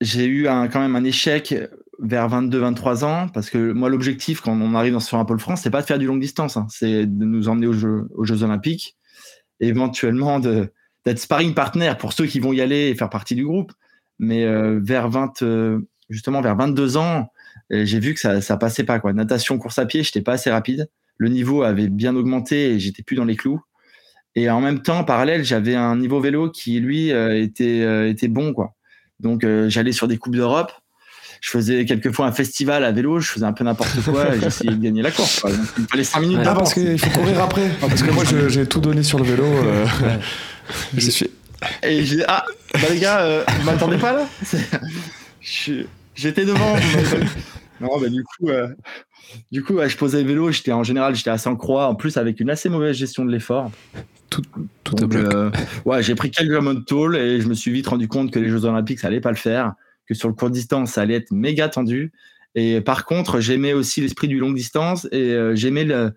[0.00, 1.54] j'ai eu quand même un échec
[2.00, 5.60] vers 22-23 ans parce que moi, l'objectif quand on arrive dans- sur un pôle France,
[5.62, 8.24] c'est pas de faire du longue distance, hein, c'est de nous emmener aux Jeux, aux
[8.24, 8.96] Jeux Olympiques,
[9.60, 13.72] éventuellement d'être sparring partner pour ceux qui vont y aller et faire partie du groupe.
[14.18, 17.30] Mais euh, vers 20, euh, justement vers 22 ans,
[17.72, 19.12] euh, j'ai vu que ça, ça passait pas quoi.
[19.12, 20.88] Natation, course à pied, j'étais pas assez rapide.
[21.18, 23.60] Le niveau avait bien augmenté et j'étais plus dans les clous.
[24.34, 28.74] Et en même temps, parallèle, j'avais un niveau vélo qui lui était était bon quoi.
[29.18, 30.72] Donc j'allais sur des coupes d'Europe.
[31.40, 34.70] Je faisais quelquefois un festival à vélo, je faisais un peu n'importe quoi, et j'essayais
[34.72, 35.40] de gagner la course.
[35.40, 35.50] quoi.
[35.50, 36.74] Donc, il me fallait 5 minutes Ouais, d'avance.
[36.74, 37.70] qu'il faut courir après.
[37.80, 39.44] parce que moi, j'ai tout donné sur le vélo.
[39.44, 39.86] euh,
[40.96, 41.30] je suis-
[41.82, 42.44] Et j'ai ah
[42.74, 44.26] bah les gars, euh, vous m'attendez pas là?
[46.14, 46.76] J'étais devant.
[47.80, 48.68] non bah du coup, euh,
[49.52, 50.50] du coup, ouais, je posais le vélo.
[50.50, 53.30] J'étais en général, j'étais assez en croix, en plus avec une assez mauvaise gestion de
[53.32, 53.70] l'effort.
[54.30, 55.34] Tout à Donc, bloc.
[55.34, 55.50] euh,
[55.84, 58.48] ouais, j'ai pris quelques modes tôle et je me suis vite rendu compte que les
[58.48, 59.72] Jeux Olympiques, ça allait pas le faire,
[60.06, 62.12] que sur le court distance, ça allait être méga tendu.
[62.54, 66.12] Et par contre, j'aimais aussi l'esprit du long distance et euh, j'aimais le,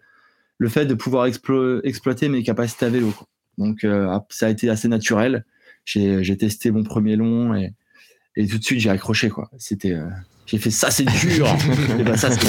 [0.58, 3.12] le fait de pouvoir explo- exploiter mes capacités à vélo.
[3.12, 3.28] quoi.
[3.58, 5.44] Donc, euh, ça a été assez naturel.
[5.86, 7.74] J'ai j'ai testé mon premier long et,
[8.36, 9.30] et tout de suite, j'ai accroché.
[9.30, 9.50] quoi.
[9.58, 10.06] C'était, euh,
[10.46, 11.48] j'ai fait ça, c'est dur.
[12.00, 12.40] et ben ça, c'est.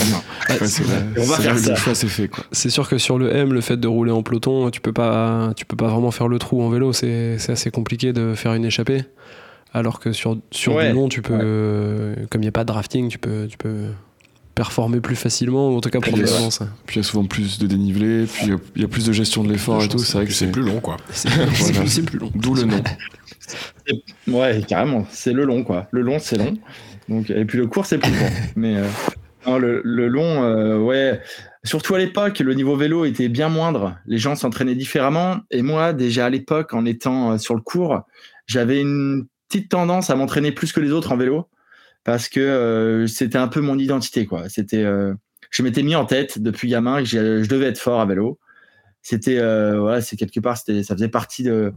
[1.19, 1.95] On va faire ça.
[1.95, 2.29] c'est fait.
[2.29, 2.45] Quoi.
[2.53, 5.53] C'est sûr que sur le M, le fait de rouler en peloton, tu peux pas,
[5.57, 6.93] tu peux pas vraiment faire le trou en vélo.
[6.93, 9.03] C'est c'est assez compliqué de faire une échappée.
[9.73, 10.89] Alors que sur, sur Ouais.
[10.89, 13.57] du long, tu peux, euh, comme il n'y a pas de drafting, tu peux, tu
[13.57, 13.87] peux
[14.55, 16.61] performer plus facilement, ou en tout cas prendre de l'avance.
[16.87, 18.89] Puis il y a souvent plus de dénivelé, puis il y a- il y, a
[18.89, 19.99] plus de gestion de l'effort et tout.
[19.99, 20.97] C'est vrai que c'est plus long, quoi.
[21.11, 21.83] C'est Voilà.
[22.07, 22.31] plus long.
[22.35, 22.83] D'où le nom.
[24.29, 25.07] Ouais, carrément.
[25.11, 25.89] C'est le long, quoi.
[25.91, 26.57] Le long, c'est long.
[27.09, 28.29] Donc, et puis le court, c'est plus court.
[28.57, 28.87] Mais euh,
[29.47, 31.21] non, le, le long, euh, ouais.
[31.65, 33.97] Surtout à l'époque, le niveau vélo était bien moindre.
[34.07, 35.39] Les gens s'entraînaient différemment.
[35.51, 38.01] Et moi, déjà à l'époque, en étant sur le court,
[38.47, 41.49] j'avais une petite tendance à m'entraîner plus que les autres en vélo
[42.05, 44.49] parce que euh, c'était un peu mon identité, quoi.
[44.49, 45.13] C'était, euh,
[45.51, 48.39] je m'étais mis en tête depuis gamin que je devais être fort à vélo.
[49.03, 51.73] C'était, euh, voilà, c'est quelque part, c'était, ça faisait partie de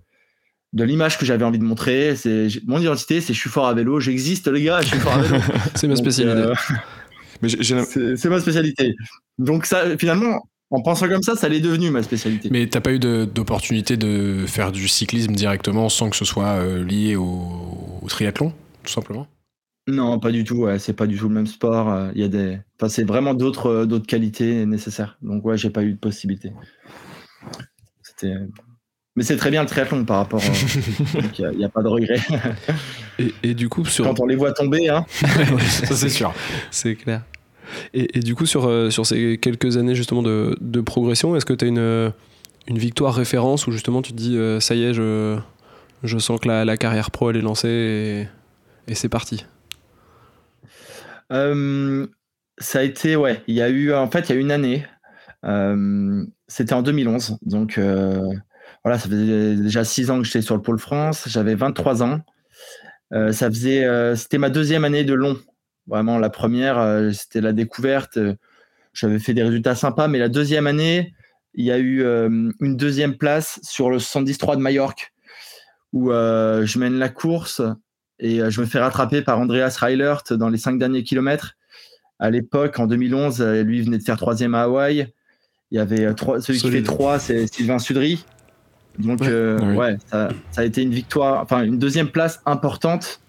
[0.74, 2.16] de l'image que j'avais envie de montrer.
[2.16, 5.14] C'est mon identité, c'est je suis fort à vélo, j'existe les gars, je suis fort
[5.14, 5.38] à vélo.
[5.76, 6.52] C'est ma spécialité.
[8.18, 8.96] c'est ma spécialité.
[9.38, 12.50] Donc ça, finalement, en pensant comme ça, ça l'est devenu ma spécialité.
[12.52, 16.84] Mais t'as pas eu d'opportunité de faire du cyclisme directement sans que ce soit euh,
[16.84, 17.48] lié au,
[18.02, 18.52] au triathlon,
[18.84, 19.28] tout simplement?
[19.88, 20.56] Non, pas du tout.
[20.64, 21.90] Ouais, c'est pas du tout le même sport.
[21.92, 25.18] euh, Il y a des, enfin, c'est vraiment d'autres euh, d'autres qualités nécessaires.
[25.22, 26.54] Donc ouais, j'ai pas eu de possibilité.
[28.02, 28.34] C'était,
[29.16, 30.42] mais c'est très bien le triathlon par rapport.
[30.42, 32.20] euh, donc, Il n'y a, pas de regret.
[33.20, 35.06] Et, et du coup, sur, Quand on les voit tomber, hein.
[35.68, 36.34] Ça, c'est sûr.
[36.72, 37.22] C'est clair.
[37.94, 41.54] Et, du coup, sur, euh, sur ces quelques années justement de, de progression, est-ce que
[41.54, 42.10] tu as une, euh,
[42.68, 45.38] une victoire référence où justement tu te dis euh, ça y est, je,
[46.04, 48.28] je sens que la, la carrière pro elle est lancée
[48.88, 49.46] et, c'est parti?
[52.60, 54.86] Ça a été, ouais, il y a eu, en fait, il y a une année.
[56.48, 57.38] C'était en 2011.
[57.42, 57.80] Donc,
[58.84, 61.24] voilà, ça faisait déjà six ans que j'étais sur le pôle France.
[61.28, 62.20] J'avais 23 ans.
[63.12, 65.40] Ça faisait, c'était ma deuxième année de long.
[65.88, 68.18] Vraiment, la première, euh, c'était la découverte.
[68.18, 68.36] Euh,
[68.94, 71.14] J'avais fait des résultats sympas, mais la deuxième année,
[71.56, 72.30] il y a eu euh,
[72.62, 75.14] une deuxième place sur le 73 de Majorque,
[75.94, 77.62] où je mène la course
[78.20, 81.54] et je me fais rattraper par Andreas Reilert dans les cinq derniers kilomètres.
[82.20, 85.12] À l'époque, en 2011, euh, lui venait de faire troisième à Hawaï.
[85.72, 86.76] Il y avait trois, celui Solide.
[86.76, 88.24] qui fait trois, c'est Sylvain Sudry.
[89.00, 89.28] Donc, Ouais.
[89.30, 89.76] euh, Oui.
[89.76, 93.20] ouais, ça, ça a été une victoire, enfin une deuxième place importante.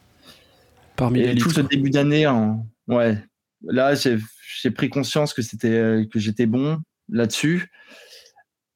[0.96, 2.66] Parmi les Et tout ce début d'année, en...
[2.88, 3.18] ouais,
[3.66, 6.78] là, j'ai pris conscience que c'était euh, que j'étais bon
[7.08, 7.70] là-dessus.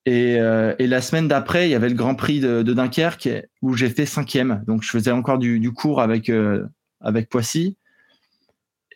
[0.07, 3.29] Et, euh, et la semaine d'après, il y avait le Grand Prix de, de Dunkerque
[3.61, 4.65] où j'ai fait cinquième.
[4.67, 6.65] Donc, je faisais encore du, du cours avec euh,
[7.01, 7.77] avec Poissy.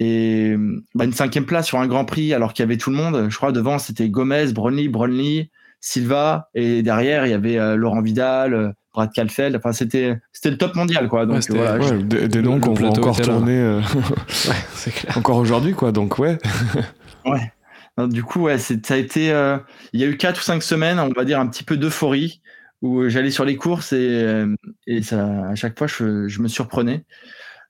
[0.00, 0.56] Et
[0.94, 3.28] bah, une cinquième place sur un Grand Prix alors qu'il y avait tout le monde.
[3.28, 8.00] Je crois devant c'était Gomez, Brunley, Brunley, Silva et derrière il y avait euh, Laurent
[8.00, 9.56] Vidal, Brad Kalfeld.
[9.56, 11.26] Enfin c'était c'était le top mondial quoi.
[11.26, 13.80] Donc Ouais, voilà, Ouais, des, noms qu'on voit plateau encore tourner euh,
[14.48, 15.16] Ouais, c'est clair.
[15.18, 15.92] encore aujourd'hui, quoi.
[15.92, 16.38] Donc, ouais.
[17.24, 17.52] Ouais.
[17.98, 19.30] Non, Du coup, ouais, c'est- ça a été.
[19.32, 19.58] euh,
[19.92, 22.40] il y a eu quatre ou cinq semaines, on va dire un petit peu d'euphorie,
[22.80, 24.54] où j'allais sur les courses et, euh,
[24.86, 27.04] et ça, à chaque fois, je, je me surprenais.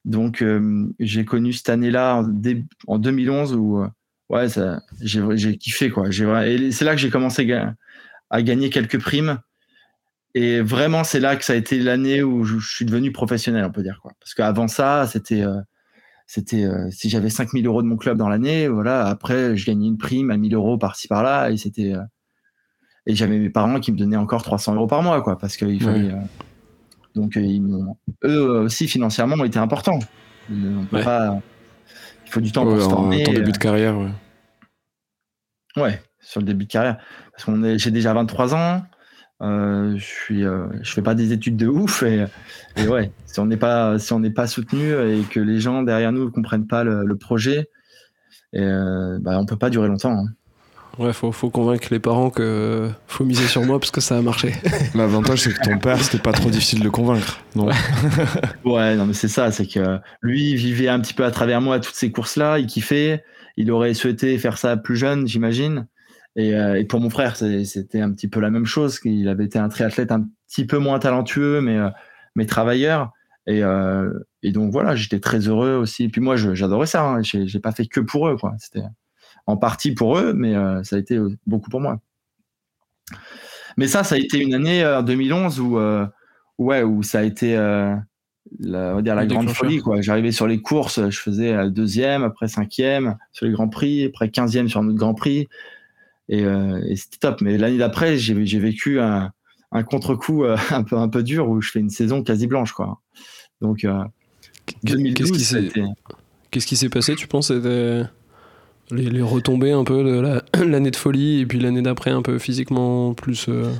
[0.05, 3.89] Donc, euh, j'ai connu cette année-là en, dé- en 2011 où, euh,
[4.31, 6.09] ouais, ça, j'ai, j'ai kiffé quoi.
[6.47, 7.47] Et c'est là que j'ai commencé
[8.31, 9.39] à gagner quelques primes.
[10.35, 13.65] Et vraiment, c'est là que ça a été l'année où je, je suis devenu professionnel,
[13.67, 14.13] on peut dire quoi.
[14.21, 15.61] Parce qu'avant ça, c'était euh,
[16.27, 19.87] c'était euh, si j'avais 5000 euros de mon club dans l'année, voilà, après je gagnais
[19.89, 22.01] une prime à 1000 euros par-ci par-là et c'était euh,
[23.05, 25.83] et j'avais mes parents qui me donnaient encore 300 euros par mois quoi parce qu'il
[25.83, 26.17] fallait euh,
[27.15, 27.63] donc ils
[28.25, 29.99] eux aussi financièrement ont été importants.
[30.51, 31.05] On peut Ouais.
[31.05, 31.39] pas
[32.25, 33.23] il faut du temps pour Ouais, se en former.
[33.29, 34.11] euh, début de carrière, ouais.
[35.77, 36.99] Ouais, sur le début de carrière.
[37.33, 38.83] Parce qu'on est, j'ai déjà 23 ans.
[39.43, 42.27] Euh, je suis, euh, je fais pas des études de ouf et,
[42.77, 45.83] et ouais, si on n'est pas, si on n'est pas soutenu et que les gens
[45.83, 47.69] derrière nous ne comprennent pas le, le projet,
[48.53, 50.13] et, euh, bah, on peut pas durer longtemps.
[50.13, 50.29] hein.
[50.99, 54.21] Ouais, faut, faut convaincre les parents que faut miser sur moi parce que ça a
[54.21, 54.53] marché.
[54.95, 57.41] L'avantage, c'est que ton père, c'était pas trop difficile de le convaincre.
[57.57, 57.71] Non.
[58.65, 61.61] Ouais, non mais c'est ça, c'est que lui il vivait un petit peu à travers
[61.61, 63.25] moi toutes ces courses-là, il kiffait,
[63.57, 65.87] il aurait souhaité faire ça plus jeune, j'imagine.
[66.37, 69.45] Et, euh, et pour mon frère, c'était un petit peu la même chose, qu'il avait
[69.45, 71.91] été un triathlète un petit peu moins talentueux, mais, euh,
[72.35, 73.13] mais travailleur.
[73.47, 74.11] Et, euh,
[74.43, 76.05] et donc voilà, j'étais très heureux aussi.
[76.05, 77.05] Et puis moi, j'adorais ça.
[77.05, 77.23] Hein.
[77.23, 78.55] J'ai pas fait que pour eux, quoi.
[78.59, 78.83] C'était
[79.47, 82.01] en partie pour eux, mais ça a été beaucoup pour moi.
[83.77, 85.79] Mais ça, ça a été une année euh, 2011 où,
[86.59, 89.81] ouais, où ça a été la, on va dire la grande folie.
[89.81, 90.01] quoi.
[90.01, 94.69] J'arrivais sur les courses, je faisais deuxième, après cinquième sur les grands prix, après quinzième
[94.69, 95.49] sur un autre grand prix.
[96.33, 97.41] Et, euh, et c'était top.
[97.43, 99.31] Mais l'année d'après, j'ai vécu un,
[99.71, 102.73] un contre-coup euh, un, peu, un peu dur où je fais une saison quasi blanche.
[102.73, 103.01] Quoi.
[103.61, 104.03] Donc, euh,
[104.67, 105.85] Qu'est-ce 2012, qui s'est été-
[106.51, 107.49] Qu'est-ce qui s'est passé, tu penses?
[107.49, 108.03] C'était
[108.91, 112.23] les, les retombées un peu de la- l'année de folie et puis l'année d'après un
[112.23, 113.71] peu physiquement plus, euh,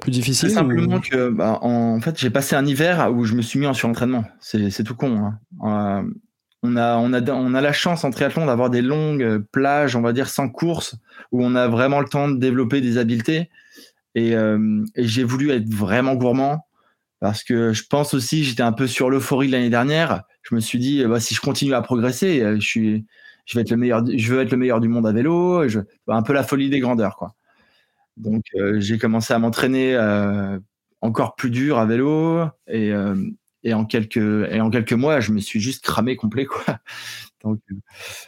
[0.00, 3.34] plus difficile C'est simplement ou- que, bah, en fait, j'ai passé un hiver où je
[3.34, 4.24] me suis mis en surentraînement.
[4.40, 5.30] C'est c'est tout con.
[5.62, 6.06] hein.
[6.64, 9.96] Euh, on, a, on, a, on a la chance en triathlon d'avoir des longues plages,
[9.96, 10.96] on va dire, sans course,
[11.32, 13.50] où on a vraiment le temps de développer des habiletés.
[14.14, 16.66] Et, euh, et j'ai voulu être vraiment gourmand
[17.20, 20.22] parce que je pense aussi, j'étais un peu sur l'euphorie de l'année dernière.
[20.42, 23.00] Je me suis dit, bah, si je continue à progresser, euh, je,
[23.54, 25.62] vais être le meilleur, je veux être le meilleur du monde à vélo.
[26.08, 27.34] Un peu la folie des grandeurs, quoi.
[28.16, 30.58] Donc, euh, j'ai commencé à m'entraîner euh,
[31.00, 33.16] encore plus dur à vélo et, euh,
[33.64, 36.44] et, en quelques, et en quelques mois, je me suis juste cramé complet.
[36.44, 36.64] Quoi.
[37.42, 37.74] Donc, euh,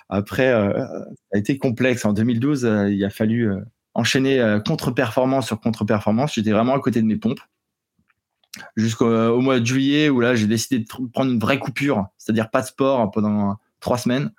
[0.08, 2.04] après, euh, ça a été complexe.
[2.04, 3.50] En 2012, euh, il a fallu
[3.94, 6.34] enchaîner contre-performance sur contre-performance.
[6.34, 7.40] J'étais vraiment à côté de mes pompes.
[8.74, 12.50] Jusqu'au au mois de juillet, où là, j'ai décidé de prendre une vraie coupure, c'est-à-dire
[12.50, 14.32] pas de sport pendant trois semaines.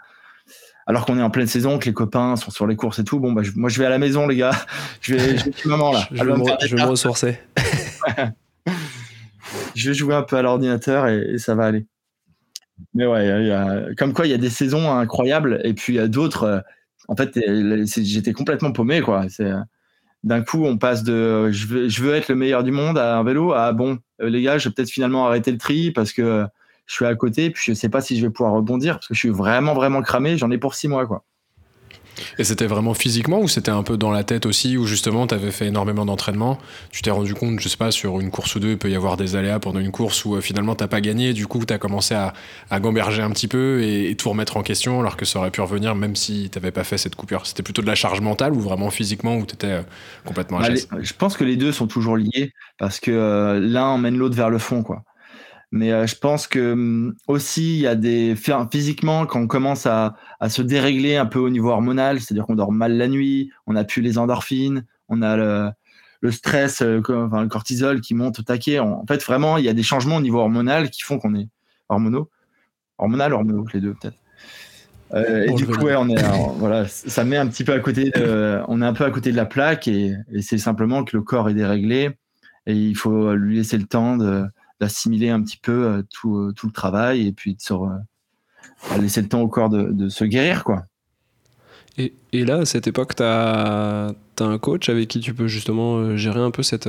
[0.88, 3.20] Alors qu'on est en pleine saison, que les copains sont sur les courses et tout.
[3.20, 4.52] Bon, bah, je- moi, je vais à la maison, les gars.
[5.02, 6.08] Je vais, je vais chez maman, là.
[6.12, 7.40] Je, je me je vais me ressourcer.
[9.76, 11.86] je vais jouer un peu à l'ordinateur et, ça va aller.
[12.94, 16.08] Mais ouais, comme quoi il y a des saisons incroyables et puis il y a
[16.08, 16.44] d'autres.
[16.44, 16.60] euh,
[17.08, 17.40] en fait,
[17.86, 19.26] j'étais complètement paumé quoi.
[19.40, 19.60] Euh,
[20.24, 23.24] d'un coup on passe de euh, je veux, être le meilleur du monde à un
[23.24, 26.46] vélo à bon les gars, je vais peut-être finalement arrêter le tri parce que
[26.86, 29.14] je suis à côté puis je sais pas si je vais pouvoir rebondir parce que
[29.14, 30.38] je suis vraiment vraiment cramé.
[30.38, 31.24] J'en ai pour six mois quoi.
[32.40, 35.36] Et c'était vraiment physiquement ou c'était un peu dans la tête aussi, où justement tu
[35.36, 36.60] avais fait énormément d'entraînement
[36.92, 38.96] Tu t'es rendu compte, je sais pas, sur une course ou deux, il peut y
[38.96, 41.74] avoir des aléas pendant une course où euh, finalement t'as pas gagné, du coup tu
[41.74, 42.34] as commencé à,
[42.70, 45.62] à, gamberger un petit peu et, tout remettre en question alors que ça aurait pu
[45.62, 47.46] revenir même si t'avais pas fait cette coupure.
[47.46, 49.82] C'était plutôt de la charge mentale ou vraiment physiquement où tu étais euh,
[50.26, 53.86] complètement à bah, Je pense que les deux sont toujours liés parce que euh, l'un
[53.86, 55.04] emmène l'autre vers le fond, quoi.
[55.72, 58.36] Mais euh, je pense que hum, aussi, il y a des.
[58.72, 62.56] Physiquement, quand on commence à, à se dérégler un peu au niveau hormonal, c'est-à-dire qu'on
[62.56, 65.70] dort mal la nuit, on n'a plus les endorphines, on a le,
[66.22, 68.80] le stress, euh, enfin, le cortisol qui monte au taquet.
[68.80, 71.50] En fait, vraiment, il y a des changements au niveau hormonal qui font qu'on est
[71.90, 72.30] hormonaux.
[72.98, 74.18] Hormonal, hormonaux, les deux, peut-être.
[75.14, 76.22] Euh, et du coup, ouais, on est,
[76.58, 79.32] voilà, ça met un petit peu à côté, de, on est un peu à côté
[79.32, 82.12] de la plaque et, et c'est simplement que le corps est déréglé
[82.66, 84.44] et il faut lui laisser le temps de,
[84.80, 87.74] d'assimiler un petit peu euh, tout, euh, tout, le travail et puis de se
[89.00, 90.64] laisser le temps au corps de, de se guérir.
[90.64, 90.86] quoi.
[91.98, 94.08] Et, et, là, à cette époque, tu as,
[94.40, 96.88] as, un coach avec qui tu peux justement euh, gérer un peu cette,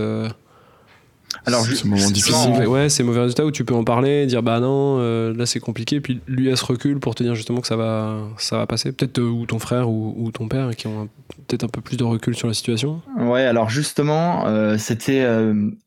[1.47, 2.67] alors, ce moment difficile.
[2.67, 5.61] Ouais, c'est mauvais résultats où tu peux en parler, dire bah non, euh, là c'est
[5.61, 8.67] compliqué, puis lui a ce recul pour te dire justement que ça va, ça va
[8.67, 8.93] passer.
[8.93, 11.09] Peut-être euh, ou ton frère ou, ton père qui ont
[11.47, 13.03] peut-être un peu plus de recul sur la situation.
[13.19, 15.27] Ouais, alors justement, euh, c'était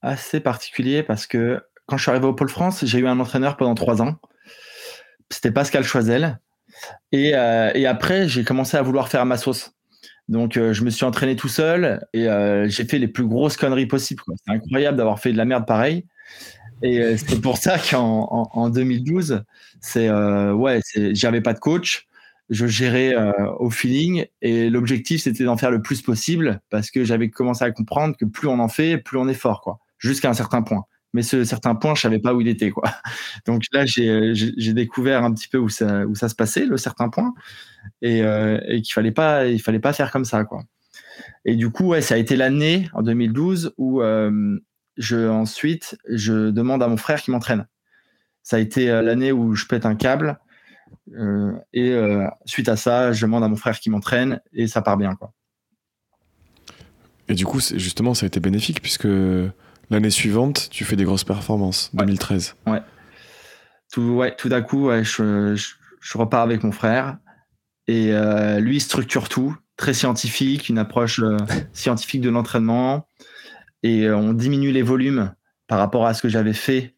[0.02, 3.58] assez particulier parce que quand je suis arrivé au Pôle France, j'ai eu un entraîneur
[3.58, 4.15] pendant trois ans.
[5.30, 6.39] C'était Pascal Choisel.
[7.12, 9.75] Et, et après, j'ai commencé à vouloir faire ma sauce.
[10.32, 13.58] Donc, euh, je me suis entraîné tout seul et euh, j'ai fait les plus grosses
[13.58, 14.23] conneries possibles.
[14.45, 16.06] C'est incroyable d'avoir fait de la merde pareil.
[16.82, 19.43] Et euh, c'est pour ça qu'en en, 2012,
[19.82, 20.80] c'est ouais,
[21.12, 22.08] j'avais pas de coach,
[22.49, 23.13] je gérais
[23.60, 27.71] au feeling et l'objectif c'était d'en faire le plus possible parce que j'avais commencé à
[27.71, 30.86] comprendre que plus on en fait, plus on est fort, quoi, jusqu'à un certain point
[31.13, 32.84] mais ce certain point, je savais pas où il était, quoi.
[33.45, 37.10] Donc là, j'ai découvert un petit peu où ça, où ça se passait, le certain
[37.10, 37.34] point,
[38.02, 40.63] et, euh, et qu'il fallait pas, il fallait pas faire comme ça, quoi.
[41.45, 44.60] Et du coup, ouais, ça a été l'année en 2012 où euh,
[44.97, 47.67] je ensuite je demande à mon frère qui m'entraîne.
[48.43, 50.39] Ça a été euh, l'année où je pète un câble.
[51.15, 54.82] Euh, et euh, suite à ça, je demande à mon frère qui m'entraîne et ça
[54.82, 55.34] part bien, quoi.
[57.28, 59.08] Et du coup, justement, ça a été bénéfique puisque
[59.91, 62.56] L'année suivante, tu fais des grosses performances, 2013.
[62.65, 62.82] Ouais.
[63.91, 67.17] Tout, ouais, tout d'un coup, je, je, repars avec mon frère
[67.88, 71.36] et euh, lui structure tout, très scientifique, une approche euh,
[71.73, 73.06] scientifique de l'entraînement
[73.84, 75.34] et euh, on diminue les volumes
[75.67, 76.95] par rapport à ce que j'avais fait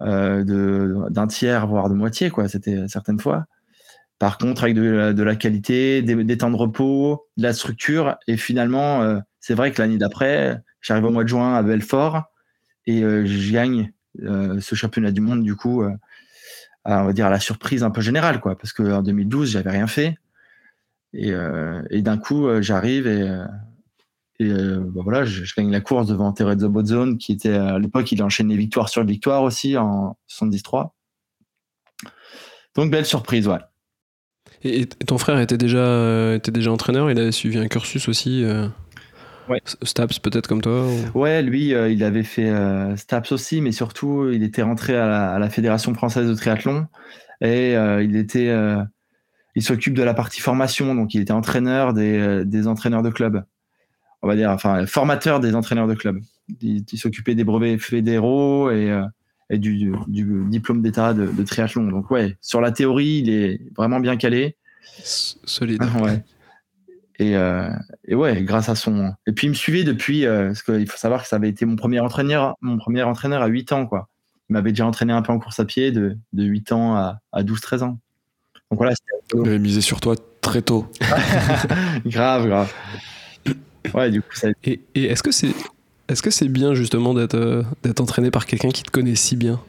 [0.00, 2.48] d'un tiers voire de moitié quoi.
[2.48, 3.46] C'était certaines fois.
[4.20, 8.16] Par contre, avec de, de la qualité, des, des, temps de repos, de la structure
[8.28, 12.24] et finalement, c'est vrai que l'année d'après J'arrive au mois de juin à Belfort
[12.86, 13.92] et euh, je gagne
[14.22, 15.92] euh, ce championnat du monde du coup, euh,
[16.84, 19.70] à, on va dire à la surprise un peu générale quoi, parce qu'en 2012 j'avais
[19.70, 20.18] rien fait
[21.14, 21.32] et,
[22.02, 23.28] d'un coup j'arrive et
[24.40, 28.22] et bah voilà, je, gagne la course devant Terezzo Bozzone, qui était à l'époque, il
[28.24, 30.86] enchaînait victoire sur victoire aussi en 73.
[32.74, 33.58] Donc belle surprise, ouais.
[34.64, 38.44] Et, ton frère était déjà, était déjà entraîneur, il avait suivi un cursus aussi
[39.48, 39.60] Ouais.
[39.82, 44.30] Staps peut-être comme toi Ouais, lui, euh, il avait fait euh, Staps aussi, mais surtout,
[44.30, 46.86] il était rentré à la, Fédération française de triathlon
[47.40, 48.54] et euh, il était,
[49.54, 53.44] il s'occupe de la partie formation, donc il était entraîneur des, des, entraîneurs de club.
[54.22, 56.20] On va dire, enfin, formateur des entraîneurs de club.
[56.60, 58.96] Il, s'occupait des brevets fédéraux et,
[59.50, 61.88] et du, du, diplôme d'état de, de, triathlon.
[61.88, 64.56] Donc ouais, sur la théorie, il est vraiment bien calé.
[65.02, 65.82] Solide.
[66.00, 66.22] ouais.
[67.18, 67.68] Et, euh,
[68.06, 69.12] et, ouais, grâce à son.
[69.26, 71.64] Et puis il me suivait depuis, euh, parce qu'il faut savoir que ça avait été
[71.66, 74.08] mon premier entraîneur, mon premier entraîneur à 8 ans, quoi.
[74.48, 77.18] Il m'avait déjà entraîné un peu en course à pied de, de 8 ans à,
[77.32, 77.98] à 12-13 ans.
[78.70, 78.94] Donc voilà.
[79.34, 80.86] Il avait misé sur toi très tôt.
[82.06, 82.72] grave, grave.
[83.94, 84.48] Ouais, du coup, ça.
[84.64, 85.54] Et, et est-ce que c'est
[86.08, 89.36] est-ce que c'est bien justement d'être euh, d'être entraîné par quelqu'un qui te connaît si
[89.36, 89.60] bien?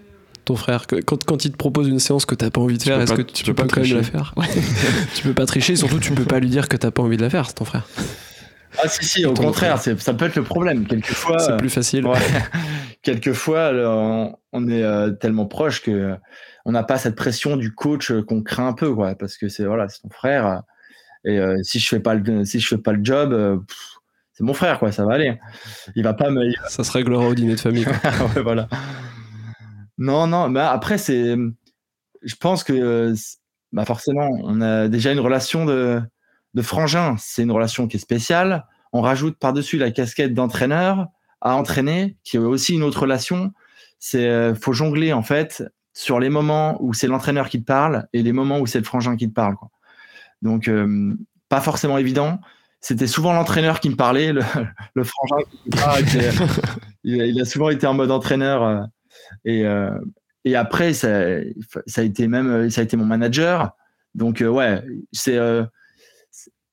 [0.46, 3.00] Ton frère quand, quand il te propose une séance que t'as pas envie de faire,
[3.02, 4.34] est-ce que tu, peux, pas quand même la faire
[5.16, 7.22] Tu peux pas tricher, surtout tu peux pas lui dire que t'as pas envie de
[7.22, 7.88] la faire, ton frère.
[8.82, 10.86] Ah si si, au contraire, ça peut être le problème.
[10.86, 12.08] Quelquefois, c'est plus facile.
[13.02, 13.72] quelquefois,
[14.52, 16.16] on, est euh, tellement proche que
[16.66, 19.66] on n'a pas cette pression du coach qu'on craint un peu, quoi, parce que c'est
[19.66, 20.64] voilà, c'est ton frère.
[21.26, 23.58] Et euh, si je fais pas le si je fais pas le job, euh,
[24.34, 25.38] c'est mon frère, quoi, ça va aller.
[25.96, 26.52] Il va pas me.
[26.68, 27.86] Ça se réglera au dîner de famille.
[28.36, 28.68] ouais, voilà.
[30.04, 31.38] Non, non, mais après, c'est.
[32.24, 33.14] Je pense que
[33.72, 36.02] bah forcément, on a déjà une relation de,
[36.54, 37.16] de frangin.
[37.18, 38.66] C'est une relation qui est spéciale.
[38.92, 41.08] On rajoute par-dessus la casquette d'entraîneur
[41.40, 43.54] à entraîner, qui est aussi une autre relation.
[43.98, 48.24] C'est faut jongler en fait sur les moments où c'est l'entraîneur qui te parle et
[48.24, 49.56] les moments où c'est le frangin qui te parle.
[50.42, 50.70] Donc
[51.48, 52.42] pas forcément évident.
[52.82, 54.42] C'était souvent l'entraîneur qui me parlait, le,
[54.96, 55.38] le frangin.
[57.06, 58.90] il, a souvent été en mode entraîneur.
[59.46, 59.64] Et,
[60.46, 63.76] et après, ça, a été même, ça a été mon manager.
[64.16, 65.38] Donc ouais, c'est,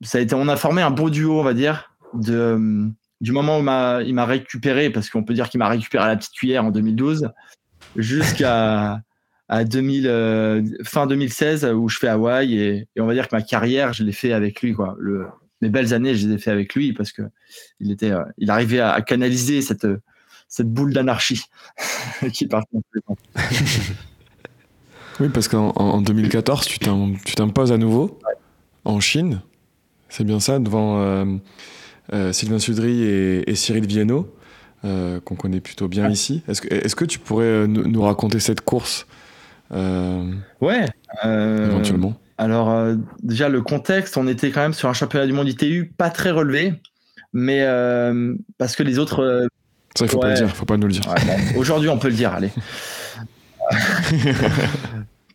[0.03, 3.61] ça a été, on a formé un beau duo, on va dire, du moment où
[3.61, 6.71] il m'a récupéré, parce qu'on peut dire qu'il m'a récupéré à la petite cuillère en
[6.71, 7.31] 2012,
[7.97, 9.03] jusqu'à
[9.51, 13.43] à 2000, euh, fin 2016 où je fais Hawaï et, on va dire que ma
[13.43, 14.75] carrière, je l'ai fait avec lui.
[14.75, 14.97] Quoi.
[15.61, 17.23] Mes belles années, je les ai fait avec lui parce que
[17.81, 19.89] il était, euh, il arrivait à, canaliser cette,
[20.51, 21.45] cette boule d'anarchie
[22.33, 22.79] qui partait.
[25.21, 26.79] oui, parce qu'en 2014, tu
[27.35, 28.19] t'imposes à nouveau
[28.85, 29.41] en Chine.
[30.11, 34.31] C'est bien ça, devant euh, Sylvain Sudry et, Cyril Viennot.
[34.83, 36.43] qu'on connaît plutôt bien ici.
[36.49, 39.07] Est-ce que, est que, tu pourrais nous raconter cette course
[39.73, 40.87] euh, ouais.
[41.25, 42.15] Euh, éventuellement?
[42.39, 45.93] Alors, euh, déjà, le contexte, on était quand même sur un championnat du monde ITU
[45.97, 46.75] pas très relevé,
[47.33, 47.65] mais
[48.59, 49.49] parce que les autres.
[49.97, 51.03] Ça, il faut pas le dire, faut pas nous le dire.
[51.57, 52.51] Aujourd'hui, on peut le dire, allez.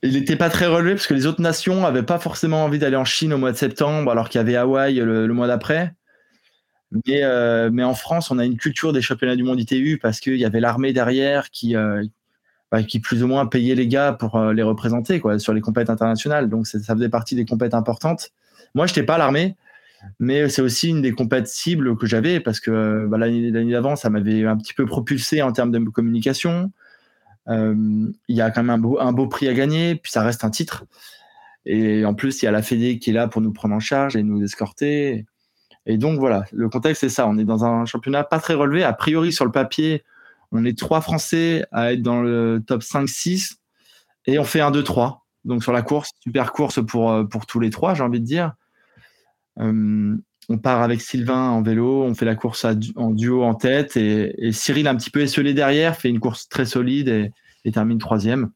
[0.03, 2.95] il n'était pas très relevé parce que les autres nations n'avaient pas forcément envie d'aller
[2.95, 5.93] en Chine au mois de septembre, alors qu'il y avait Hawaï le, mois d'après.
[7.07, 7.21] Mais,
[7.71, 10.45] mais, en France, on a une culture des championnats du monde ITU parce qu'il y
[10.45, 11.75] avait l'armée derrière qui,
[12.71, 15.61] bah, qui plus ou moins payait les gars pour euh, les représenter quoi, sur les
[15.61, 16.49] compétitions internationales.
[16.49, 18.31] Donc ça faisait partie des compétitions importantes.
[18.73, 19.55] Moi, je n'étais pas à l'armée,
[20.19, 23.95] mais c'est aussi une des compétitions cibles que j'avais parce que euh, bah, l'année d'avant,
[23.95, 26.71] ça m'avait un petit peu propulsé en termes de communication.
[27.47, 30.23] Euh, il y a quand même un beau, un beau prix à gagner, puis ça
[30.23, 30.85] reste un titre.
[31.65, 33.79] Et en plus, il y a la Fédé qui est là pour nous prendre en
[33.79, 35.25] charge et nous escorter.
[35.85, 37.27] Et donc voilà, le contexte c'est ça.
[37.27, 38.83] On est dans un championnat pas très relevé.
[38.83, 40.03] A priori, sur le papier,
[40.51, 43.57] on est trois Français à être dans le top 5-6
[44.25, 45.19] et on fait un 2-3.
[45.43, 48.25] Donc sur la course, super course pour, euh, pour tous les trois, j'ai envie de
[48.25, 48.53] dire.
[49.59, 50.15] Euh,
[50.47, 54.51] on part avec Sylvain en vélo, on fait la course en duo en tête et,
[54.51, 57.31] Cyril un petit peu esselé derrière, fait une course très solide
[57.63, 58.51] et, termine troisième.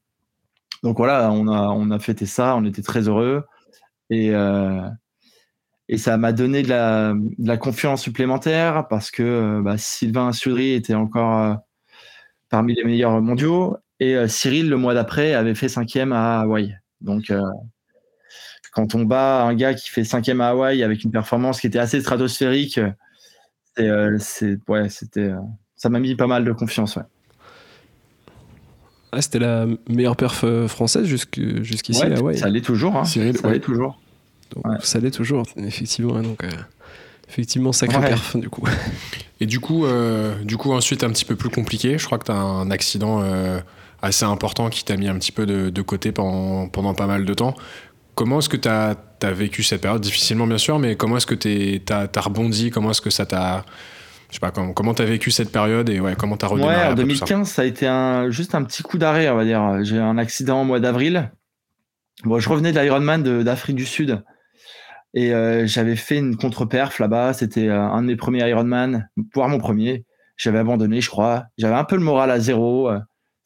[0.84, 3.44] Donc voilà, on a, on a fêté ça, on était très heureux
[4.12, 4.88] et, euh,
[5.88, 11.58] et ça m'a donné de la, confiance supplémentaire parce que bah, Sylvain Sudry était encore
[12.50, 13.78] parmi les meilleurs mondiaux.
[14.00, 16.78] Et euh, Cyril, le mois d'après, avait fait cinquième à Hawaï.
[17.02, 17.42] Donc, euh,
[18.72, 21.80] quand on bat un gars qui fait cinquième à Hawaï avec une performance qui était
[21.80, 22.80] assez stratosphérique,
[23.80, 25.32] euh, c'est, ouais, c'était,
[25.76, 26.96] ça m'a mis pas mal de confiance.
[26.96, 27.04] Ouais.
[29.12, 32.38] Ah, c'était la meilleure perf française jusqu'ici à Hawaï.
[32.38, 32.96] Ça l'est toujours.
[32.96, 33.06] Hein.
[33.06, 34.00] Cyril, ça l'est toujours.
[34.82, 36.16] Ça l'est toujours, effectivement.
[36.16, 36.44] Hein, donc,
[37.30, 38.64] effectivement, sacré perf du coup.
[39.40, 41.98] Et du coup, euh, du coup, ensuite, un petit peu plus compliqué.
[41.98, 43.60] Je crois que tu as un accident euh,
[44.02, 47.34] assez important qui t'a mis un petit peu de, côté pendant, pendant, pas mal de
[47.34, 47.56] temps.
[48.20, 48.98] Comment est-ce que tu as,
[49.32, 50.02] vécu cette période?
[50.02, 52.70] Difficilement, bien sûr, mais comment est-ce que tu as, rebondi?
[52.70, 53.64] Comment est-ce que ça t'a.
[54.28, 56.76] Je sais pas, comment tu as vécu cette période et ouais, comment tu as redémarré
[56.76, 57.62] Ouais, en 2015, ça?
[57.62, 59.86] a été un, juste un petit coup d'arrêt, on va dire.
[59.86, 61.32] J'ai eu un accident au mois d'avril.
[62.26, 64.22] Bon, je revenais de l'Ironman d'Afrique du Sud.
[65.14, 67.32] Et euh, j'avais fait une contre-perf là-bas.
[67.32, 70.04] C'était euh, un de mes premiers Ironman, voire mon premier.
[70.36, 71.46] J'avais abandonné, je crois.
[71.58, 72.90] J'avais un peu le moral à zéro.
[72.90, 73.00] Euh,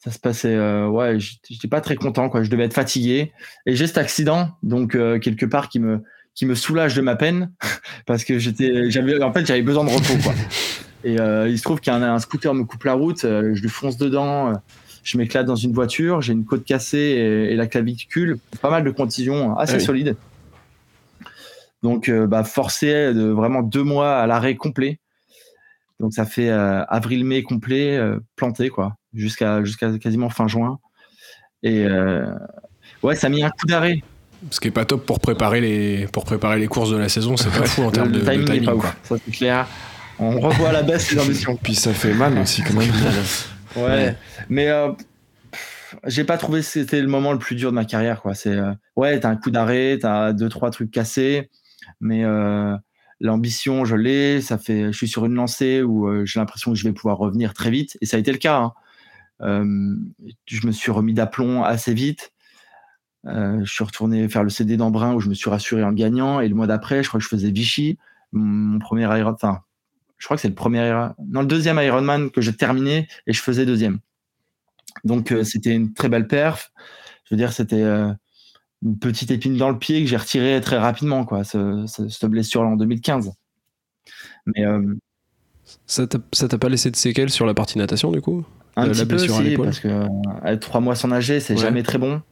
[0.04, 2.42] ça se passait, ouais, j'étais pas très content, quoi.
[2.42, 3.32] Je devais être fatigué.
[3.64, 6.02] Et j'ai cet accident, donc quelque part qui me
[6.34, 7.52] qui me soulage de ma peine
[8.06, 10.34] parce que j'étais, j'avais, en fait, j'avais besoin de repos, quoi.
[11.04, 14.52] Et il se trouve qu'un un scooter me coupe la route, je lui fonce dedans,
[15.04, 18.90] je m'éclate dans une voiture, j'ai une côte cassée et, la clavicule, pas mal de
[18.90, 20.16] contusions assez ah solides.
[21.84, 24.98] Donc, euh, bah, forcé de vraiment deux mois à l'arrêt complet.
[26.00, 30.78] Donc, ça fait euh, avril-mai complet, euh, planté, quoi, jusqu'à jusqu'à quasiment fin juin.
[31.62, 31.86] Et
[33.02, 34.02] ouais, ça a mis un coup d'arrêt.
[34.50, 37.36] Ce qui est pas top pour préparer les, pour préparer les courses de la saison,
[37.36, 38.66] c'est pas fou en termes de, timing.
[38.66, 39.66] pas Ça, c'est clair.
[40.18, 41.56] On revoit à la baisse les ambitions.
[41.62, 42.90] Puis ça fait mal aussi, quand même.
[43.76, 44.14] ouais.
[44.50, 44.68] Mais
[46.06, 48.34] j'ai pas trouvé que c'était le moment le plus dur de ma carrière, quoi.
[48.34, 48.54] C'est,
[48.96, 51.48] ouais, t'as un coup d'arrêt, t'as deux, trois trucs cassés
[52.00, 52.76] mais euh,
[53.20, 54.40] l'ambition, je l'ai.
[54.40, 57.18] Ça fait, je suis sur une lancée où euh, j'ai l'impression que je vais pouvoir
[57.18, 58.58] revenir très vite, et ça a été le cas.
[58.58, 58.72] Hein.
[59.40, 62.32] Je me suis remis d'aplomb assez vite.
[63.24, 66.40] je suis retourné faire le CD d'Embrun où je me suis rassuré en gagnant.
[66.40, 67.98] Et le mois d'après, je crois que je faisais Vichy,
[68.32, 69.32] mon premier Iron.
[69.32, 69.60] Enfin,
[70.18, 73.42] je crois que c'est le premier, non le deuxième Ironman que j'ai terminé et je
[73.42, 73.98] faisais deuxième.
[75.02, 76.72] Donc c'était une très belle perf.
[77.24, 81.24] Je veux dire, c'était une petite épine dans le pied que j'ai retiré très rapidement,
[81.24, 83.32] quoi, cette blessure-là en 2015.
[84.46, 84.94] Mais euh,
[85.86, 88.44] ça t'a pas laissé de séquelles sur la partie natation du coup?
[88.76, 92.22] Un petit peu aussi, parce que euh, trois mois sans nager, c'est jamais très bon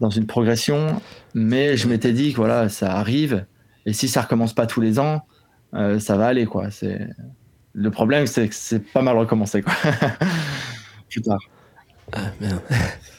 [0.00, 1.00] dans une progression.
[1.34, 3.44] Mais je m'étais dit que voilà, ça arrive
[3.86, 5.26] Et si ça recommence pas tous les ans,
[5.72, 6.70] ça va aller, quoi.
[6.70, 7.08] C'est
[7.72, 9.72] le problème, c'est que c'est pas mal recommencé, quoi.
[11.10, 11.40] Plus tard.
[12.12, 12.60] Ah, merde.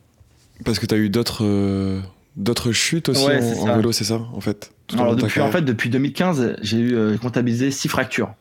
[0.63, 2.01] Parce que tu as eu d'autres
[2.37, 4.71] d'autres chutes aussi en, vélo, c'est ça, en fait?
[4.93, 8.33] Alors, depuis, en fait, depuis 2015, j'ai eu comptabilisé six fractures.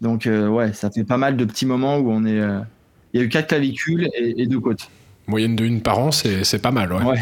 [0.00, 2.40] Donc, ouais, ça fait pas mal de petits moments où on est.
[3.12, 4.88] Il y a eu quatre clavicules et, deux côtes.
[5.26, 7.18] Moyenne de une par an, c'est pas mal, ouais.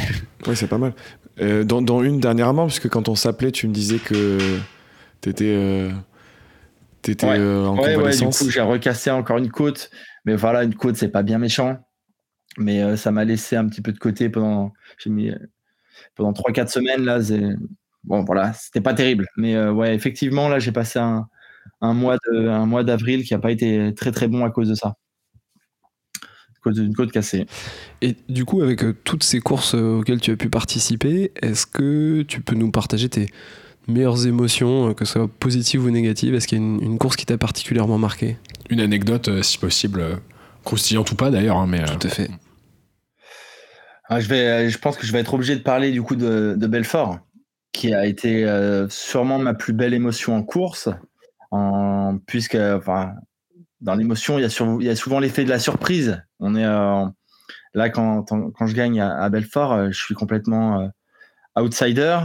[0.47, 0.95] Ouais, c'est pas mal.
[1.65, 4.39] dans, dans, une dernièrement, puisque quand on s'appelait, tu me disais que
[5.21, 5.91] t'étais
[7.03, 8.39] T'étais euh, en convalescence.
[8.39, 9.91] du coup, j'ai recassé encore une côte.
[10.25, 11.79] Mais voilà, une côte, c'est pas bien méchant.
[12.59, 14.73] Mais euh, ça m'a laissé un petit peu de côté pendant,
[15.07, 15.39] mis, euh,
[16.15, 17.05] pendant 3-4 semaines.
[17.05, 17.21] Là,
[18.05, 19.27] bon, voilà, c'était pas terrible.
[19.37, 21.27] Mais ouais, effectivement, là, j'ai passé un,
[21.81, 24.69] un mois de, un mois d'avril qui a pas été très très bon à cause
[24.69, 24.97] de ça.
[26.61, 27.47] À cause d'une côte cassée.
[28.03, 32.43] Et du coup, avec toutes ces courses auxquelles tu as pu participer, est-ce que tu
[32.43, 33.31] peux nous partager tes
[33.91, 36.35] meilleures émotions, euh, que ce soit positives ou négatives?
[36.35, 38.37] Est-ce qu'il y a une, course qui t'a particulièrement marqué?
[38.69, 40.17] Une anecdote, euh, si possible, euh,
[40.65, 41.57] croustillante ou pas d'ailleurs.
[41.57, 42.31] Hein, mais, Tout à fait.
[44.09, 46.55] Ah, je, vais, je pense que je vais être obligé de parler du coup de,
[46.67, 47.21] Belfort,
[47.73, 48.45] qui a été
[48.89, 50.89] sûrement ma plus belle émotion en course,
[51.53, 53.13] en, puisque enfin,
[53.81, 54.49] dans l'émotion, il,
[54.81, 56.21] il, y a souvent l'effet de la surprise.
[56.41, 60.91] On est là quand, quand, je gagne à, à, Belfort, je suis complètement
[61.57, 62.19] outsider.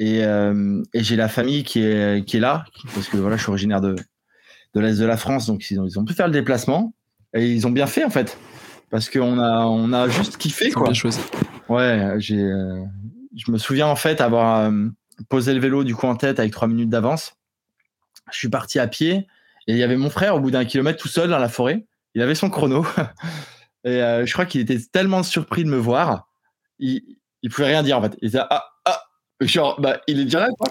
[0.00, 2.64] Euh, et, j'ai la famille qui est, qui est là,
[2.94, 3.94] parce que voilà, je suis originaire de,
[4.74, 6.94] de l'Est de la France, donc ils ont, ils ont pu faire le déplacement.
[7.34, 8.38] Et ils ont bien fait, en fait.
[8.90, 10.84] Parce qu'on a, on a juste kiffé, quoi.
[10.84, 11.20] Bien choisi.
[11.68, 12.82] Ouais, j'ai, euh,
[13.34, 14.88] je me souviens, en fait, avoir euh,
[15.28, 17.34] posé le vélo du coup en tête avec trois minutes d'avance.
[18.30, 19.26] Je suis parti à pied
[19.66, 21.86] et il y avait mon frère au bout d'un kilomètre tout seul dans la forêt.
[22.14, 22.84] Il avait son chrono.
[23.84, 26.28] et je crois qu'il était tellement surpris de me voir.
[26.78, 27.02] Il,
[27.42, 28.16] il pouvait rien dire, en fait.
[28.20, 28.72] Il disait, ah,
[29.46, 30.68] Genre, bah, il est déjà là, quoi.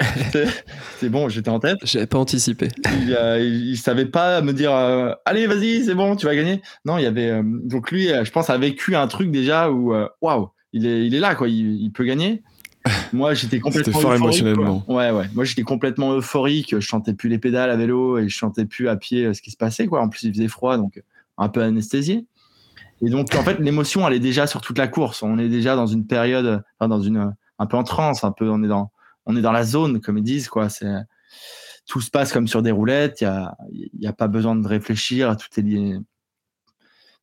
[0.98, 1.78] c'est bon, j'étais en tête.
[1.84, 2.70] J'avais pas anticipé.
[3.02, 6.62] Il, euh, il, savait pas me dire, euh, allez, vas-y, c'est bon, tu vas gagner.
[6.86, 7.30] Non, il y avait.
[7.30, 11.16] Euh, donc lui, je pense, a vécu un truc déjà où, waouh, il est, il
[11.16, 11.48] est là, quoi.
[11.48, 12.44] Il, peut gagner.
[13.14, 14.00] Moi, j'étais complètement.
[14.00, 14.84] Fort émotionnellement.
[14.88, 15.26] Ouais, ouais.
[15.34, 16.76] Moi, j'étais complètement euphorique.
[16.76, 19.52] Je chantais plus les pédales à vélo et je chantais plus à pied ce qui
[19.52, 20.02] se passait, quoi.
[20.02, 21.02] En plus, il faisait froid, donc
[21.42, 22.26] un peu anesthésié.
[23.02, 25.24] Et donc, en fait, l'émotion, elle est déjà sur toute la course.
[25.24, 28.64] On est déjà dans une période, dans une un peu en transe, un peu, on
[28.64, 28.92] est dans,
[29.26, 30.70] on est dans la zone, comme ils disent, quoi.
[30.70, 30.88] C'est,
[31.88, 33.22] tout se passe comme sur des roulettes.
[33.22, 35.36] Il n'y a, a, pas besoin de réfléchir.
[35.36, 35.98] Tout est lié.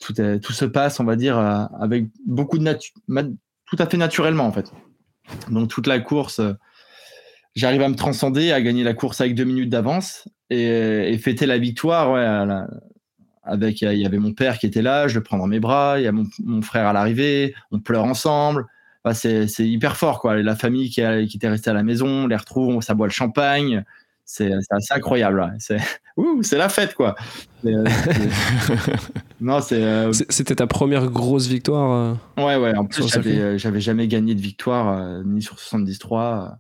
[0.01, 2.95] Tout, tout se passe, on va dire, euh, avec beaucoup de nature,
[3.67, 4.73] tout à fait naturellement, en fait.
[5.51, 6.53] Donc, toute la course, euh,
[7.55, 11.59] j'arrive à me transcender, à gagner la course avec deux minutes d'avance et, fêter la
[11.59, 12.17] victoire,
[13.49, 15.99] avec, il y avait mon père qui était là, je le prends dans mes bras,
[15.99, 18.67] il y a mon, mon frère à l'arrivée, on pleure ensemble
[19.15, 20.37] c'est hyper fort, quoi.
[20.43, 23.13] La famille qui, qui, était restée à la maison, on les retrouve, ça boit le
[23.13, 23.85] champagne.
[24.25, 25.57] C'est assez incroyable.
[26.43, 27.15] C'est la fête, quoi.
[27.65, 27.85] Euh,
[29.41, 32.77] non, euh, C'était ta première grosse victoire euh, Ouais, ouais.
[32.77, 36.57] En plus, j'avais jamais gagné de victoire, ni sur 73.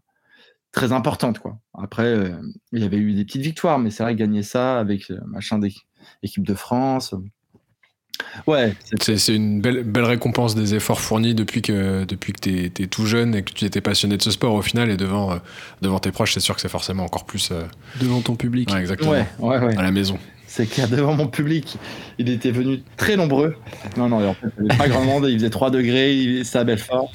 [0.72, 1.58] très importante, quoi.
[1.74, 2.32] Après,
[2.72, 5.58] il y avait eu des petites victoires, mais c'est vrai, gagner ça avec machin
[6.22, 7.14] d'équipe de France.
[8.46, 8.74] Ouais.
[9.00, 13.06] C'est une belle, belle récompense des efforts fournis depuis que, depuis que tu es, tout
[13.06, 15.36] jeune et que tu étais passionné de ce sport au final et devant, euh,
[15.82, 17.50] devant tes proches, c'est sûr que c'est forcément encore plus.
[17.52, 17.62] Euh,
[18.00, 18.72] devant ton public.
[18.74, 19.12] exactement.
[19.12, 20.18] Ouais, ouais, À la maison.
[20.46, 21.76] C'est clair, devant mon public,
[22.18, 23.54] il était venu très nombreux.
[23.98, 26.58] Non, non, en fait, il n'y avait pas grand monde, il faisait 3 degrés, c'était
[26.58, 27.12] à Belfort.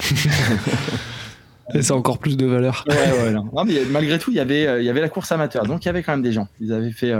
[1.74, 2.86] Et c'est encore plus de valeur.
[2.88, 3.50] Ouais, ouais, non.
[3.66, 5.66] mais malgré tout, il y, avait, euh, il y avait la course amateur.
[5.66, 6.48] Donc, il y avait quand même des gens.
[6.60, 7.12] Ils avaient fait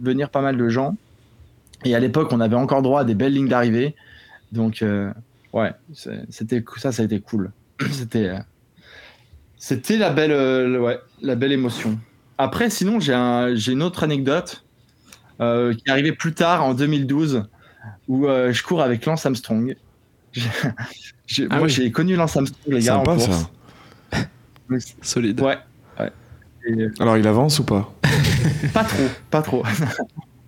[0.00, 0.96] venir pas mal de gens.
[1.84, 3.94] Et à l'époque, on avait encore droit à des belles lignes d'arrivée.
[4.52, 5.12] Donc, euh,
[5.52, 5.72] ouais,
[6.30, 7.52] c'était ça, ça a été cool.
[7.92, 8.38] C'était, euh,
[9.56, 11.98] c'était la belle, euh, ouais, la belle émotion.
[12.38, 14.64] Après, sinon, j'ai un, une autre anecdote
[15.38, 17.44] qui est arrivée plus tard, en 2012,
[18.08, 19.76] où je cours avec Lance Armstrong.
[21.50, 23.48] Ah moi, j'ai connu Lance Armstrong, les gars, Sympa, en course.
[24.10, 24.78] Ça.
[25.02, 25.38] Solide.
[25.42, 25.58] Ouais.
[26.98, 27.92] Alors, il avance ou pas?
[28.72, 29.62] Pas trop, pas trop.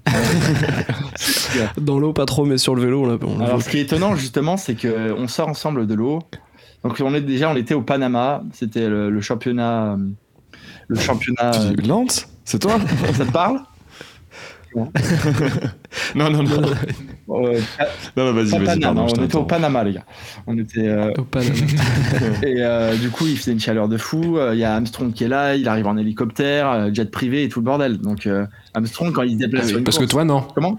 [1.80, 4.56] Dans l'eau, pas trop, mais sur le vélo, on Alors, ce qui est étonnant, justement,
[4.56, 6.20] c'est qu'on sort ensemble de l'eau.
[6.82, 8.42] Donc, on est déjà, on était au Panama.
[8.52, 9.98] C'était le, championnat.
[10.88, 11.52] Le championnat.
[11.86, 12.78] Lance C'est toi?
[13.14, 13.60] Ça te parle?
[16.14, 16.62] Non, non, non.
[17.30, 17.52] Non,
[18.16, 18.84] non, vas-y, vas-y.
[18.84, 20.04] on était au Panama, les gars.
[20.46, 21.54] On était euh, au Panama.
[22.42, 24.36] et euh, du coup, il faisait une chaleur de fou.
[24.36, 27.48] Euh, il y a Armstrong qui est là, il arrive en hélicoptère, jet privé et
[27.48, 27.98] tout le bordel.
[27.98, 28.28] Donc,
[28.74, 29.72] Armstrong, quand il se déplace.
[29.84, 30.46] Parce que toi, non.
[30.54, 30.78] Comment?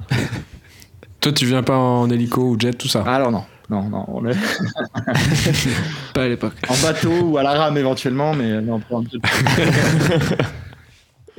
[1.21, 3.43] Toi, tu viens pas en hélico ou jet, tout ça Alors, non.
[3.69, 4.05] non, non.
[4.07, 4.21] On
[6.13, 6.55] pas à l'époque.
[6.67, 9.03] En bateau ou à la rame éventuellement, mais non, pas un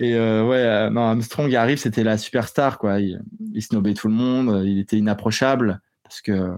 [0.03, 2.98] Et euh, ouais, euh, non, Armstrong arrive, c'était la superstar, quoi.
[2.98, 3.22] Il,
[3.55, 6.50] il, snobait tout le monde, il était inapprochable parce que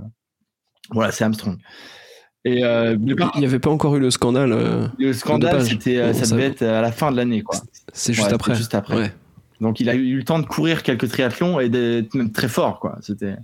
[0.90, 1.58] voilà, c'est Armstrong.
[2.46, 4.90] Et euh, il n'y avait pas encore eu le scandale.
[4.98, 7.60] le scandale, c'était, ça, devait être à la fin de l'année, quoi.
[7.92, 8.54] C'est juste après.
[8.54, 9.14] Juste après.
[9.60, 12.80] Donc il a eu le temps de courir quelques triathlons et d'être même très fort,
[12.80, 12.96] quoi.
[13.02, 13.36] C'était.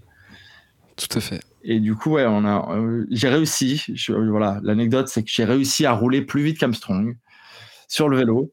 [0.96, 1.40] Tout à fait.
[1.62, 2.74] Et du coup, ouais, on a,
[3.10, 3.84] j'ai réussi.
[4.08, 7.18] voilà, l'anecdote, c'est que j'ai réussi à rouler plus vite qu'Armstrong
[7.86, 8.50] sur le vélo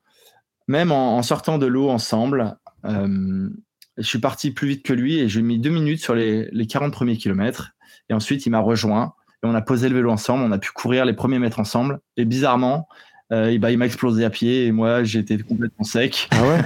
[0.68, 3.50] même en, sortant de l'eau ensemble, euh,
[3.98, 6.92] je suis parti plus vite que lui et j'ai mis deux minutes sur les, 40
[6.92, 7.72] premiers kilomètres.
[8.10, 9.14] Et ensuite, il m'a rejoint
[9.44, 10.44] et on a posé le vélo ensemble.
[10.44, 12.00] On a pu courir les premiers mètres ensemble.
[12.16, 12.88] Et bizarrement,
[13.32, 16.30] euh, bah, il m'a explosé à pied et moi, j'étais complètement sec.
[16.32, 16.62] Ah ouais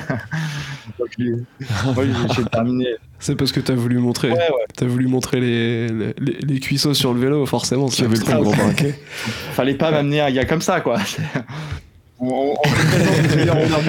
[2.35, 2.87] j'ai terminé.
[3.19, 4.31] C'est parce que tu as voulu montrer.
[4.31, 7.89] As voulu montrer les, les, cuisseaux sur le vélo, forcément.
[7.89, 8.53] Tu avais le gros
[9.53, 10.99] Fallait pas m'amener un gars comme ça, quoi.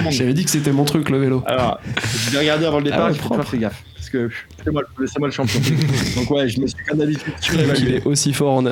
[0.09, 1.43] J'avais dit que c'était mon truc le vélo.
[1.45, 3.83] Alors, je l'ai regardé avant le départ, ah je fais gaffe.
[3.95, 4.29] Parce que
[4.99, 5.59] laissez-moi le champion.
[6.15, 7.33] Donc ouais, je me suis comme d'habitude
[7.79, 8.65] Il est aussi fort en.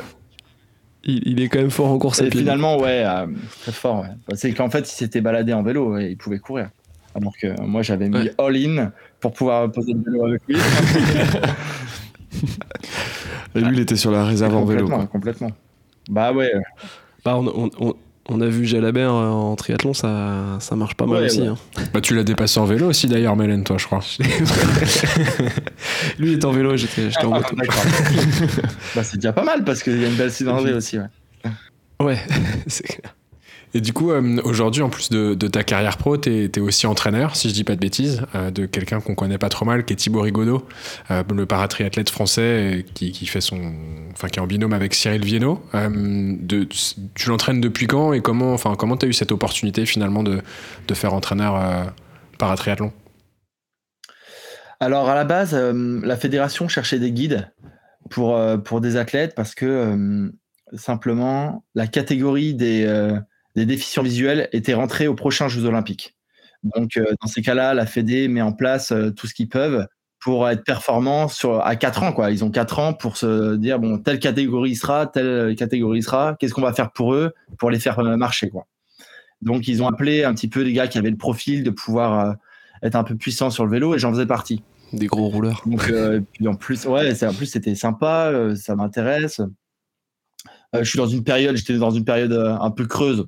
[1.04, 2.40] Il, est quand même fort en course à pied.
[2.40, 3.26] finalement, ouais, euh,
[3.62, 4.02] très fort.
[4.02, 4.34] Ouais.
[4.34, 6.70] C'est qu'en fait, il s'était baladé en vélo et il pouvait courir.
[7.14, 10.56] Alors que moi, j'avais mis all-in pour pouvoir poser le vélo avec lui.
[13.54, 14.88] et lui, il était sur la réserve en vélo.
[15.10, 15.50] Complètement.
[16.08, 16.52] Bah ouais.
[17.24, 17.94] Bah, on, on, on
[18.28, 21.46] a vu Jalabert euh, en triathlon, ça, ça marche pas mal aussi.
[21.46, 21.56] Hein.
[21.92, 24.00] Bah, tu l'as dépassé en vélo aussi d'ailleurs, Mélène, toi, je crois.
[26.18, 27.56] Lui est en vélo, j'étais en moto.
[28.94, 30.98] bah, c'est déjà pas mal parce qu'il y a une belle synergie aussi.
[30.98, 31.50] Ouais,
[32.00, 32.18] ouais
[32.66, 33.14] c'est clair.
[33.74, 37.36] Et du coup, euh, aujourd'hui, en plus de, ta carrière pro, tu es, aussi entraîneur,
[37.36, 39.94] si je dis pas de bêtises, euh, de quelqu'un qu'on connaît pas trop mal, qui
[39.94, 40.66] est Thibaut Rigaudot,
[41.10, 43.72] euh, le paratriathlète français qui, fait son,
[44.12, 45.62] enfin, qui est en binôme avec Cyril Viennot.
[45.72, 46.68] De,
[47.14, 50.42] tu l'entraînes depuis quand et comment, enfin, comment tu as eu cette opportunité finalement de,
[50.86, 51.92] de faire entraîneur
[52.38, 52.92] paratriathlon?
[54.80, 57.50] Alors, à la base, la fédération cherchait des guides
[58.10, 60.30] pour, pour des athlètes parce que
[60.74, 62.86] simplement, la catégorie des
[63.54, 66.14] des déficients visuels étaient rentrés aux prochains Jeux Olympiques.
[66.62, 69.86] Donc, euh, dans ces cas-là, la Fédé met en place euh, tout ce qu'ils peuvent
[70.20, 72.12] pour être performants sur, à 4 ans.
[72.12, 72.30] Quoi.
[72.30, 76.54] Ils ont 4 ans pour se dire, bon, telle catégorie sera, telle catégorie sera, qu'est-ce
[76.54, 78.48] qu'on va faire pour eux pour les faire euh, marcher.
[78.48, 78.66] Quoi.
[79.40, 82.36] Donc, ils ont appelé un petit peu des gars qui avaient le profil de pouvoir
[82.82, 84.62] être un peu puissants sur le vélo et j'en faisais partie.
[84.92, 85.62] Des gros rouleurs.
[85.66, 85.92] Donc,
[86.32, 89.40] puis en plus, ouais, en plus, c'était sympa, ça m'intéresse.
[90.72, 93.26] je suis dans une période, j'étais dans une période un peu creuse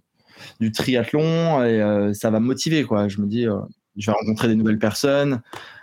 [0.61, 3.09] du triathlon et euh, ça va me motiver quoi.
[3.09, 3.59] Je me dis, euh,
[3.97, 5.41] je vais rencontrer des nouvelles personnes.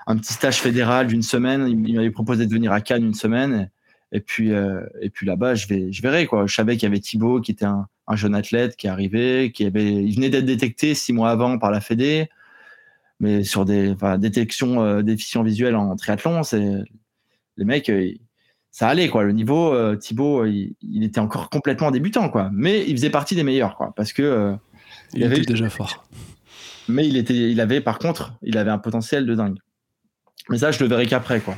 [0.08, 1.68] Un petit stage fédéral d'une semaine.
[1.68, 3.70] Il m'avait proposé de venir à Cannes une semaine.
[4.12, 6.26] Et, puis, euh, et puis là-bas, je, vais, je verrai.
[6.26, 6.46] Quoi.
[6.48, 9.94] Je savais qu'il y avait Thibaut, qui était un, jeune athlète qui arrivait, qui avait,
[10.04, 12.28] il venait d'être détecté six mois avant par la Fédé.
[13.22, 16.80] Mais sur des enfin, détections déficients visuels en triathlon, c'est
[17.56, 17.90] les mecs,
[18.72, 19.24] ça allait quoi.
[19.24, 23.44] Le niveau, euh, Thibaut, il, était encore complètement débutant quoi, mais il faisait partie des
[23.44, 24.56] meilleurs quoi, parce que euh,
[25.14, 26.06] il, était déjà fort.
[26.88, 29.60] Mais il était, il avait par contre, il avait un potentiel de dingue.
[30.50, 31.58] Mais ça, je le verrai qu'après quoi.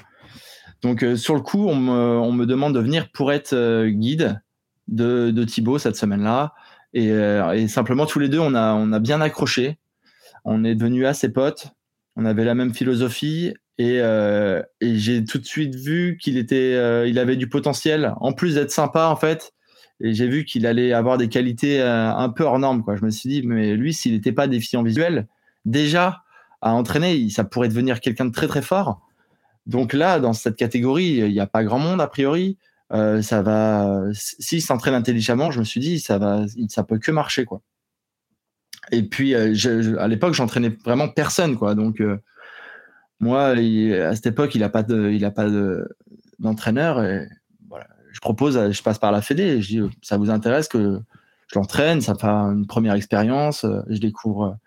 [0.82, 4.42] Donc euh, sur le coup, on me, demande de venir pour être guide
[4.88, 6.54] de, de Thibaut cette semaine-là,
[6.96, 9.80] et, et, simplement tous les deux, on a, on a bien accroché.
[10.46, 11.70] On est devenus assez potes.
[12.16, 17.08] On avait la même philosophie euh, et, j'ai tout de suite vu qu'il était, euh,
[17.08, 19.54] il avait du potentiel, en plus d'être sympa en fait.
[20.00, 22.84] Et j'ai vu qu'il allait avoir des qualités euh, un peu hors normes.
[22.96, 25.28] Je me suis dit, mais lui, s'il n'était pas déficient visuel,
[25.66, 26.24] déjà
[26.62, 29.02] à entraîner, ça pourrait devenir quelqu'un de très très fort.
[29.66, 32.58] Donc là, dans cette catégorie, il n'y a pas grand monde a priori.
[32.92, 37.46] ça va, s'il s'entraîne intelligemment, je me suis dit, ça va, ça peut que marcher
[37.46, 37.62] quoi.
[38.92, 41.76] Et puis, à l'époque, j'entraînais vraiment personne quoi.
[41.76, 42.02] Donc
[43.20, 45.48] moi, à cette époque, il n'a pas il a pas
[46.40, 47.04] d'entraîneur.
[47.04, 47.28] et
[47.70, 49.62] voilà, je propose, je passe par la Fédé.
[49.62, 51.00] je dis, ça vous intéresse que
[51.48, 53.66] je l'entraîne Ça fait une première expérience.
[53.90, 54.58] Je découvre.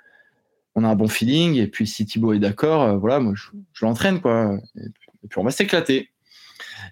[0.74, 1.56] On a un bon feeling.
[1.56, 4.56] Et puis, si Thibaut est d'accord, voilà, moi, je, l'entraîne, quoi.
[4.76, 6.10] Et puis, on va s'éclater.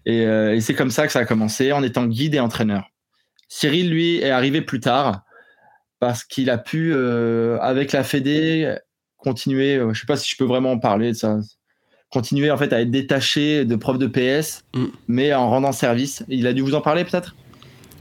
[0.07, 2.91] Et, et c'est comme ça que ça a commencé, en étant guide et entraîneur.
[3.49, 5.25] Cyril, lui, est arrivé plus tard
[6.01, 8.77] parce qu'il a pu, euh, avec la Fédé,
[9.25, 11.39] continuer, euh, je sais pas si je peux vraiment en parler de ça,
[12.11, 14.85] continuer en fait à être détaché de prof de PS, mm.
[15.09, 16.25] mais en rendant service.
[16.29, 17.35] Il a dû vous en parler peut-être?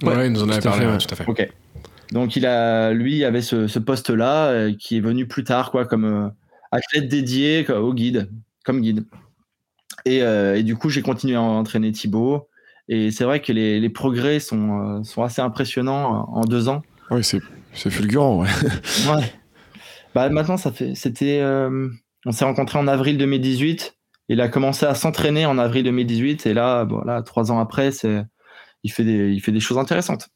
[0.03, 1.25] Ouais, il nous en avait parlé, tout à fait.
[1.27, 1.49] Ok.
[2.11, 6.05] Donc il a, lui, avait ce, poste-là euh, qui est venu plus tard, quoi, comme
[6.05, 6.29] euh,
[6.71, 8.29] athlète dédié au guide,
[8.65, 9.05] comme guide.
[10.05, 12.49] Et, et du coup, j'ai continué à entraîner Thibaut.
[12.89, 16.81] Et c'est vrai que les, les progrès sont, sont assez impressionnants en deux ans.
[17.09, 18.49] Oui, c'est fulgurant, ouais.
[19.15, 19.33] ouais.
[20.15, 20.95] Bah, maintenant, ça fait.
[20.95, 21.41] C'était.
[22.25, 23.97] on s'est rencontrés en avril 2018.
[24.29, 26.45] Il a commencé à s'entraîner en avril 2018.
[26.45, 28.23] Et là, voilà, trois ans après, c'est,
[28.83, 30.29] il, fait des, il fait des choses intéressantes.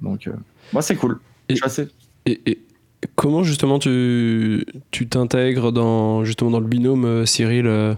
[0.00, 0.28] Donc,
[0.72, 1.20] moi, c'est cool.
[2.26, 2.58] Et, et,
[3.16, 7.94] comment justement tu tu t'intègres dans justement dans le binôme euh, Cyril euh,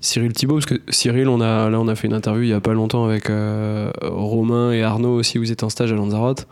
[0.00, 0.54] Cyril Thibault?
[0.54, 2.74] Parce que Cyril on a là on a fait une interview il y a pas
[2.74, 6.46] longtemps avec euh, Romain et Arnaud aussi vous êtes en stage à Lanzarote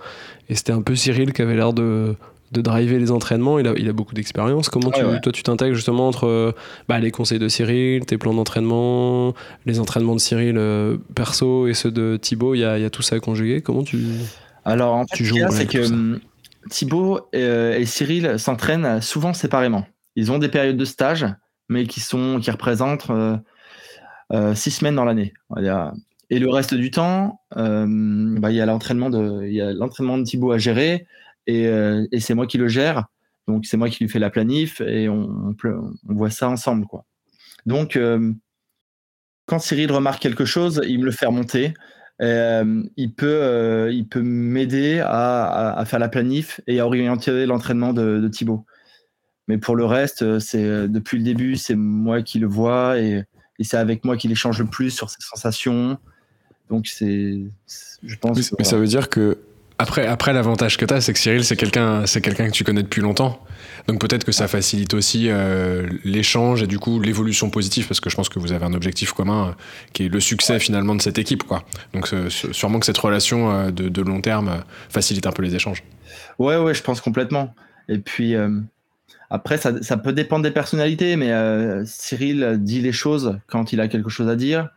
[0.48, 2.16] et c'était un peu Cyril qui avait l'air de
[2.52, 4.68] de driver les entraînements, il a, il a beaucoup d'expérience.
[4.68, 6.54] Comment tu, toi tu t'intègres justement entre
[6.88, 9.34] bah, les conseils de Cyril, tes plans d'entraînement,
[9.66, 10.60] les entraînements de Cyril
[11.14, 13.62] perso et ceux de Thibaut, il y a, y a, tout ça à conjuguer.
[13.62, 13.98] Comment tu
[14.64, 16.20] Alors en fait, tu joues c'est que hum,
[16.70, 19.86] Thibaut euh, et, Cyril s'entraînent souvent séparément.
[20.16, 21.26] Ils ont des périodes de stage,
[21.68, 23.36] mais qui, sont, qui représentent euh,
[24.32, 25.32] euh, six semaines dans l'année.
[26.30, 30.58] Et le reste du temps, bah, il y a l'entraînement de, l'entraînement de Thibaut à
[30.58, 31.06] gérer,
[31.46, 33.06] et, c'est moi qui le gère.
[33.48, 36.86] Donc c'est moi qui lui fais la planif, et on, on, voit ça ensemble.
[36.86, 37.04] Quoi.
[37.66, 37.98] Donc
[39.46, 41.74] quand Cyril remarque quelque chose, il me le fait remonter.
[42.20, 47.92] Euh, il peut, euh, il peut m'aider à, faire la planif et à orienter l'entraînement
[47.92, 48.64] de, Thibaut.
[49.48, 53.24] Mais pour le reste, euh, c'est depuis le début, c'est moi qui le vois et,
[53.60, 55.96] c'est avec moi qu'il échange le plus sur ses sensations.
[56.68, 57.38] Donc c'est,
[58.02, 58.52] je pense.
[58.58, 59.38] Mais, ça veut dire que
[59.78, 62.64] après, après l'avantage que tu as, c'est que Cyril, c'est quelqu'un, c'est quelqu'un que tu
[62.64, 63.44] connais depuis longtemps.
[63.88, 68.10] Donc peut-être que ça facilite aussi euh, l'échange et du coup l'évolution positive parce que
[68.10, 69.52] je pense que vous avez un objectif commun euh,
[69.92, 71.64] qui est le succès finalement de cette équipe quoi.
[71.92, 75.82] Donc sûrement que cette relation euh, de, long terme facilite un peu les échanges.
[76.38, 77.54] Ouais ouais, je pense complètement.
[77.88, 78.34] Et puis
[79.30, 81.32] après ça, ça, peut dépendre des personnalités mais
[81.84, 84.68] Cyril dit les choses quand il a quelque chose à dire.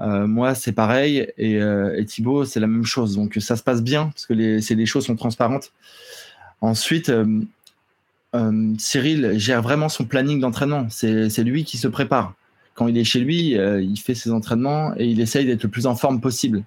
[0.00, 3.16] Moi, c'est pareil, et, et Thibaut, c'est la même chose.
[3.16, 5.72] Donc, ça se passe bien parce que les, les choses sont transparentes.
[6.60, 7.12] Ensuite,
[8.34, 10.86] euh, Cyril gère vraiment son planning d'entraînement.
[10.90, 12.34] C'est lui qui se prépare.
[12.74, 15.68] Quand il est chez lui, euh, il fait ses entraînements et il essaye d'être le
[15.68, 16.62] plus en forme possible.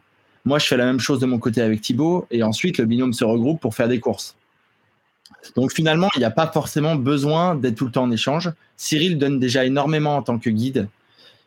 [0.45, 3.13] Moi, je fais la même chose de mon côté avec Thibaut et ensuite le binôme
[3.13, 4.35] se regroupe pour faire des courses.
[5.55, 8.51] Donc finalement, il n'y a pas forcément besoin d'être tout le temps en échange.
[8.77, 10.87] Cyril donne déjà énormément en tant que guide.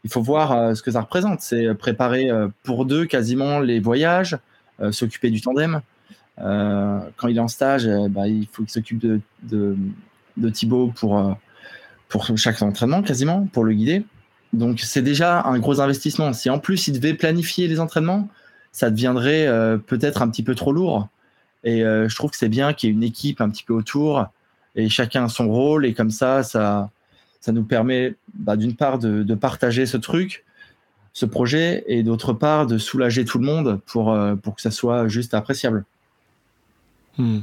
[0.06, 1.40] Il faut voir euh, ce que ça représente.
[1.40, 2.30] C'est préparer
[2.62, 4.38] pour deux quasiment les voyages,
[4.90, 5.80] s'occuper du tandem.
[6.38, 9.20] quand il est en stage, bah, il faut qu'il s'occupe de,
[10.36, 11.32] de Thibaut pour, euh,
[12.36, 14.04] chaque entraînement quasiment, pour le guider.
[14.52, 16.32] Donc c'est déjà un gros investissement.
[16.32, 18.28] Si en plus il devait planifier les entraînements,
[18.72, 21.08] ça deviendrait euh, peut-être un petit peu trop lourd.
[21.64, 23.74] Et euh, je trouve que c'est bien qu'il y ait une équipe un petit peu
[23.74, 24.26] autour
[24.76, 25.84] et chacun son rôle.
[25.84, 26.90] Et comme ça, ça,
[27.46, 30.44] ça nous permet bah, d'une part de, partager ce truc,
[31.12, 35.08] ce projet, et d'autre part de soulager tout le monde pour, pour que ça soit
[35.08, 35.84] juste appréciable.
[37.16, 37.38] Hmm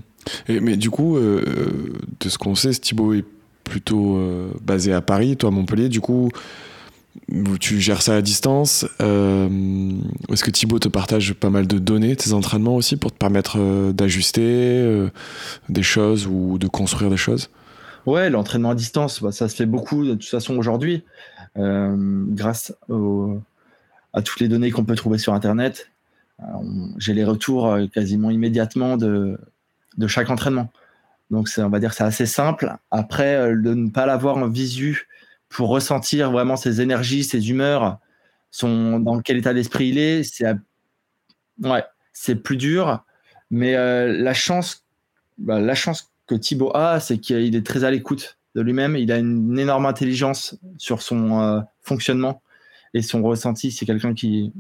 [0.47, 3.25] mais du coup, euh, de ce qu'on sait, Thibaut est
[3.63, 5.89] plutôt euh, basé à Paris, toi à Montpellier.
[5.89, 6.29] Du coup,
[7.59, 8.85] tu gères ça à distance.
[9.01, 9.47] Euh,
[10.31, 13.91] est-ce que Thibaut te partage pas mal de données, tes entraînements aussi, pour te permettre
[13.91, 15.07] d'ajuster
[15.69, 17.49] des choses ou de construire des choses?
[18.05, 21.03] Ouais, l'entraînement à distance, bah, ça se fait beaucoup de toute façon aujourd'hui,
[21.55, 22.73] grâce
[24.13, 25.89] à toutes les données qu'on peut trouver sur Internet.
[26.97, 29.39] J'ai les retours quasiment immédiatement de,
[29.97, 30.71] de chaque entraînement.
[31.31, 32.75] Donc, on va dire c'est assez simple.
[32.91, 35.07] Après, euh, de ne pas l'avoir en visu
[35.49, 37.99] pour ressentir vraiment ses énergies, ses humeurs,
[38.51, 40.45] son, dans quel état d'esprit il est, c'est
[41.63, 41.83] ouais,
[42.43, 43.03] plus dur.
[43.49, 44.85] Mais euh, la chance,
[45.39, 48.95] bah, la chance Thibaut a, c'est qu'il est très à l'écoute de lui-même.
[48.95, 52.41] Il a une énorme intelligence sur son euh, fonctionnement
[52.93, 53.71] et son ressenti.
[53.71, 54.53] C'est quelqu'un qui,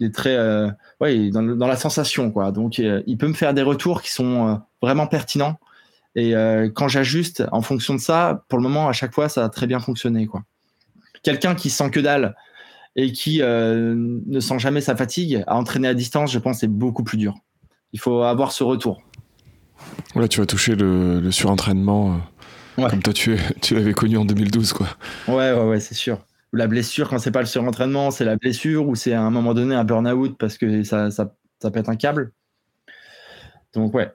[0.00, 2.52] est très euh, ouais, dans, la sensation quoi.
[2.52, 5.58] Donc euh, il peut me faire des retours qui sont vraiment pertinents
[6.16, 6.34] et
[6.74, 9.68] quand j'ajuste en fonction de ça, pour le moment à chaque fois ça a très
[9.68, 10.28] bien fonctionné.
[11.22, 12.34] Quelqu'un qui sent que dalle
[12.96, 17.04] et qui ne sent jamais sa fatigue à entraîner à distance, je pense c'est beaucoup
[17.04, 17.36] plus dur.
[17.92, 19.02] Il faut avoir ce retour.
[20.14, 22.20] Là, tu vas toucher le, le surentraînement
[22.76, 24.86] comme toi tu, tu l'avais connu en 2012 quoi.
[25.28, 26.18] Ouais ouais ouais, c'est sûr
[26.52, 29.54] la blessure, quand c'est pas le surentraînement, c'est la blessure ou c'est à un moment
[29.54, 32.32] donné un burn-out parce que ça, ça, ça pète un câble.
[33.72, 34.12] Donc ouais.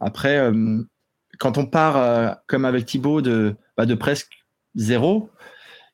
[0.00, 0.82] Après, euh,
[1.38, 4.32] quand on part euh, comme avec Thibaut de, bah, de presque
[4.74, 5.30] zéro,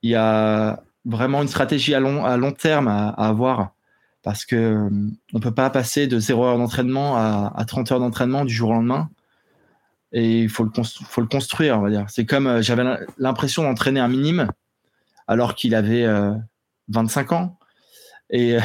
[0.02, 3.74] il y a vraiment une stratégie à long, à long terme à, avoir
[4.22, 4.90] parce que euh,
[5.32, 8.70] on peut pas passer de zéro heure d'entraînement à, à 30 heures d'entraînement du jour
[8.70, 9.10] au lendemain.
[10.12, 12.06] Et il faut le, faut le construire, on va dire.
[12.08, 12.84] C'est comme j'avais
[13.18, 14.48] l'impression d'entraîner un minime
[15.26, 16.06] alors qu'il avait
[16.88, 17.58] 25 euh, ans.
[18.30, 18.58] Et,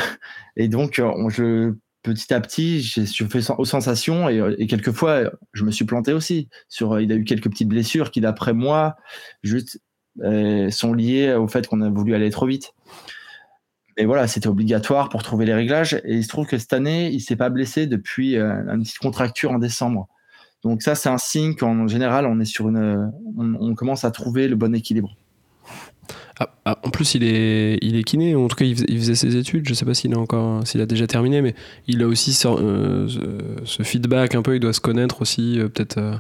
[0.55, 5.71] et donc, je, petit à petit, je fais aux sensations et, et, quelquefois, je me
[5.71, 6.49] suis planté aussi.
[6.67, 8.97] Sur, il a eu quelques petites blessures qui, d'après moi,
[9.41, 9.81] juste
[10.19, 12.73] sont liées au fait qu'on a voulu aller trop vite.
[13.97, 15.95] Mais voilà, c'était obligatoire pour trouver les réglages.
[16.05, 19.51] Et il se trouve que cette année, il s'est pas blessé depuis une petite contracture
[19.51, 20.07] en décembre.
[20.63, 24.47] Donc ça, c'est un signe qu'en général, on est sur une, on, commence à trouver
[24.47, 25.15] le bon équilibre.
[26.39, 28.35] Ah, ah, en plus, il est, il est kiné.
[28.35, 29.67] En tout cas, il faisait, ses études.
[29.67, 31.55] Je sais pas s'il a encore, s'il a déjà terminé, mais
[31.87, 33.07] il a aussi euh,
[33.65, 34.55] ce, feedback un peu.
[34.55, 35.59] Il doit se connaître aussi.
[35.59, 36.13] Euh, peut-être, euh,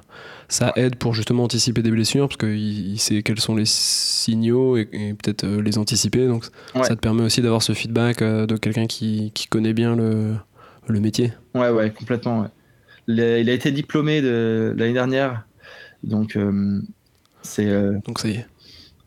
[0.47, 2.57] ça aide pour justement anticiper des blessures parce qu'il
[2.93, 6.27] il sait quels sont les signaux et, peut-être les anticiper.
[6.27, 10.35] Donc, ça te permet aussi d'avoir ce feedback de quelqu'un qui, qui, connaît bien le,
[10.87, 11.31] le métier.
[11.53, 12.49] Ouais, ouais, complètement.
[13.07, 15.45] Il a, été diplômé de l'année dernière,
[16.03, 16.37] donc
[17.43, 18.01] c'est.
[18.05, 18.45] donc ça y est.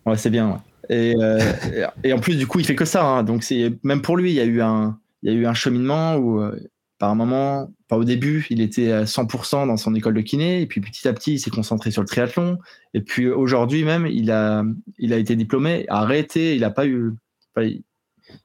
[0.07, 0.51] Ouais, c'est bien.
[0.51, 0.57] Euh,
[0.91, 3.05] et, en plus, du coup, il fait que ça.
[3.05, 3.23] Hein.
[3.23, 5.55] Donc, c'est même pour lui, il y a eu un, il y a eu un
[5.55, 6.59] cheminement où, euh,
[6.99, 10.61] par un moment, pas au début, il était à 100% dans son école de kiné,
[10.61, 12.59] et puis petit à petit, il s'est concentré sur le triathlon.
[12.93, 14.65] Et puis aujourd'hui même, il a,
[14.99, 17.15] il a été diplômé, arrêté, il a pas eu,
[17.57, 17.83] il,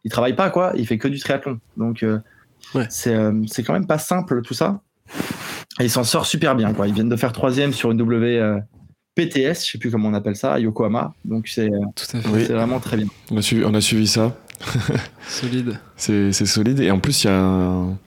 [0.03, 1.59] il, travaille pas quoi, il fait que du triathlon.
[1.75, 2.19] Donc, euh,
[2.89, 3.17] c'est,
[3.47, 4.81] c'est quand même pas simple tout ça.
[5.79, 6.87] Et il s'en sort super bien quoi.
[6.87, 8.61] Ils viennent de faire troisième sur une W
[9.15, 11.13] PTS, je sais plus comment on appelle ça, à Yokohama.
[11.23, 11.69] Donc c'est
[12.49, 13.07] vraiment très bien.
[13.31, 14.37] On a suivi, on a suivi ça.
[15.27, 15.79] solide.
[15.97, 16.79] C'est solide.
[16.79, 17.97] Et en plus, il y a un,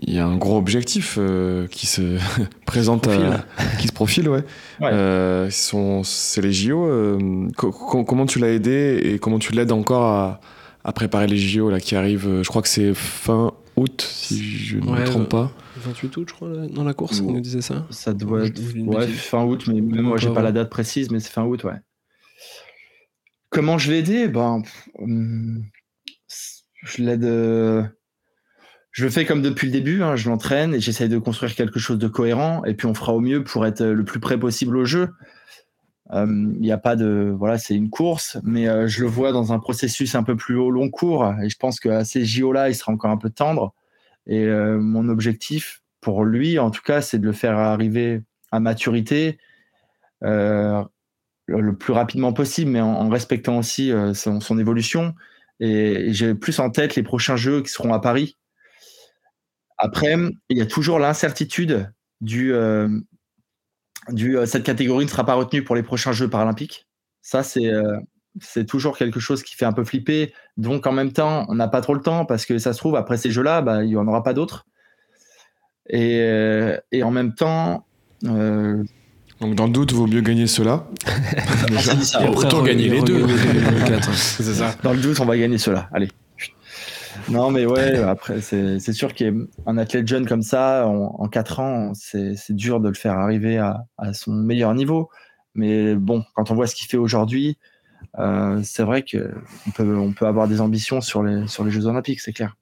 [0.00, 2.18] il y a un gros objectif euh, qui se
[2.66, 3.08] présente,
[3.78, 4.44] qui se profile, ouais.
[4.82, 6.86] Euh, c'est les JO.
[6.86, 10.40] Euh, comment tu l'as aidé et comment tu l'aides encore à,
[10.84, 14.78] à, préparer les JO là qui arrivent Je crois que c'est fin août, si je
[14.78, 15.50] ne me trompe pas.
[15.82, 17.86] 28 août, je crois, dans la course, on nous disait ça.
[17.90, 21.20] Ça doit être ouais, fin août, mais même moi, j'ai pas la date précise, mais
[21.20, 21.78] c'est fin août, ouais.
[23.50, 24.62] Comment je l'ai aidé Ben,
[24.98, 25.62] hum,
[26.82, 27.24] je l'aide.
[27.24, 27.82] Euh,
[28.90, 31.78] je le fais comme depuis le début, hein, je l'entraîne et j'essaye de construire quelque
[31.78, 34.76] chose de cohérent, et puis on fera au mieux pour être le plus près possible
[34.76, 35.10] au jeu.
[36.10, 37.34] Hum, il n'y a pas de.
[37.38, 40.56] Voilà, c'est une course, mais euh, je le vois dans un processus un peu plus
[40.56, 43.74] haut, long cours, et je pense qu'à ces JO-là, il sera encore un peu tendre.
[44.26, 48.60] Et euh, mon objectif pour lui, en tout cas, c'est de le faire arriver à
[48.60, 49.38] maturité
[50.24, 50.82] euh,
[51.46, 55.14] le plus rapidement possible, mais en, respectant aussi euh, son, évolution.
[55.60, 58.36] Et, j'ai plus en tête les prochains Jeux qui seront à Paris.
[59.78, 60.16] Après,
[60.48, 62.52] il y a toujours l'incertitude du,
[64.10, 66.86] du cette catégorie ne sera pas retenue pour les prochains Jeux paralympiques.
[67.20, 67.68] Ça, c'est
[68.40, 70.32] c'est toujours quelque chose qui fait un peu flipper.
[70.56, 72.96] Donc en même temps, on n'a pas trop le temps parce que ça se trouve,
[72.96, 74.66] après ces jeux-là, bah, il n'y en aura pas d'autres.
[75.88, 77.86] Et, euh, et, en même temps.
[78.24, 78.82] Euh,
[79.40, 80.86] donc dans le doute, il vaut mieux gagner ceux-là.
[82.14, 83.26] Ah, autant gagner les deux.
[84.12, 84.74] c'est ça.
[84.82, 85.88] Dans le doute, on va gagner ceux-là.
[85.92, 86.08] Allez.
[87.28, 91.92] Non, mais ouais, après, c'est sûr qu'un athlète jeune comme ça, en, en 4 ans,
[91.94, 95.10] c'est dur de le faire arriver à, à, son meilleur niveau.
[95.54, 97.58] Mais bon, quand on voit ce qu'il fait aujourd'hui,
[98.18, 101.86] euh, c'est vrai qu'on peut, on peut avoir des ambitions sur les, sur les Jeux
[101.86, 102.56] Olympiques, c'est clair.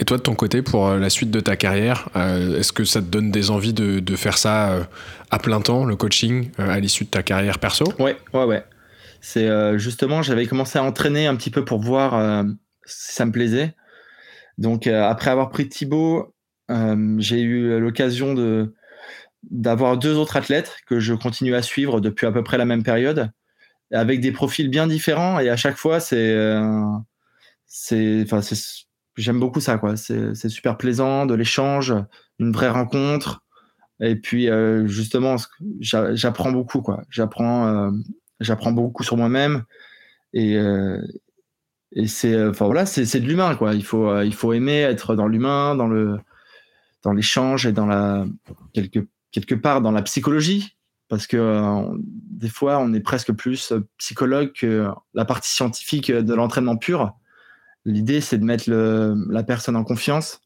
[0.00, 2.84] Et toi, de ton côté, pour euh, la suite de ta carrière, euh, est-ce que
[2.84, 4.88] ça te donne des envies de, de faire ça
[5.30, 7.84] à plein temps, le coaching, à l'issue de ta carrière perso?
[7.98, 8.64] Ouais, ouais, ouais.
[9.20, 12.44] C'est justement, j'avais commencé à entraîner un petit peu pour voir
[12.84, 13.74] si ça me plaisait.
[14.56, 16.32] Donc, après avoir pris Thibaut,
[17.18, 18.72] j'ai eu l'occasion de
[19.50, 22.84] d'avoir deux autres athlètes que je continue à suivre depuis à peu près la même
[22.84, 23.32] période
[23.92, 26.84] avec des profils bien différents et à chaque fois c'est euh,
[27.66, 28.26] c'est
[29.16, 29.96] j'aime beaucoup ça quoi.
[29.96, 31.94] C'est super plaisant de l'échange
[32.38, 33.42] une vraie rencontre.
[34.00, 35.36] Et puis euh, justement
[35.80, 37.02] j'apprends beaucoup quoi.
[37.10, 37.90] J'apprends euh,
[38.40, 39.64] j'apprends beaucoup sur moi-même.
[40.34, 40.56] Et
[41.92, 43.74] et c'est enfin voilà c'est de l'humain quoi.
[43.74, 46.18] Il faut il faut aimer être dans l'humain dans le
[47.02, 48.26] dans l'échange et dans la
[48.72, 49.00] quelque
[49.32, 50.77] quelque part dans la psychologie
[51.08, 56.12] parce que euh, des fois, on est presque plus euh, psychologue que la partie scientifique
[56.12, 57.14] de l'entraînement pur.
[57.84, 60.40] L'idée, c'est de mettre la personne en confiance,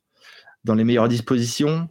[0.64, 1.88] dans les meilleures dispositions,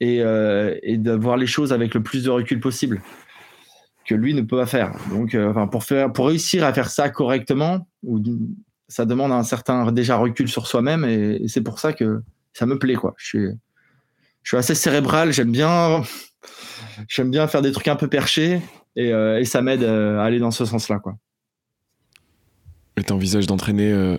[0.00, 3.00] et, euh, de voir les choses avec le plus de recul possible
[4.04, 4.92] que lui ne peut pas faire.
[5.10, 5.34] Donc,
[6.12, 7.88] pour, réussir à faire ça correctement,
[8.88, 12.20] ça demande un certain déjà recul sur soi-même, et, c'est pour ça que
[12.52, 12.96] ça me plaît.
[13.16, 13.52] Je
[14.44, 16.02] suis assez cérébral, j'aime bien
[17.08, 18.60] j'aime bien faire des trucs un peu perchés
[18.96, 20.98] et, euh, ça m'aide euh, à aller dans ce sens-là.
[20.98, 21.14] Quoi.
[22.96, 24.16] Et tu envisages d'entraîner euh,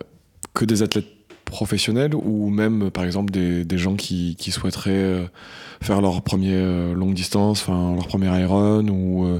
[0.53, 1.07] que des athlètes
[1.45, 5.29] professionnels ou même par exemple des, des gens qui, qui souhaiteraient
[5.79, 6.59] faire leur premier
[6.95, 9.39] longue distance, enfin leur premier Iron ou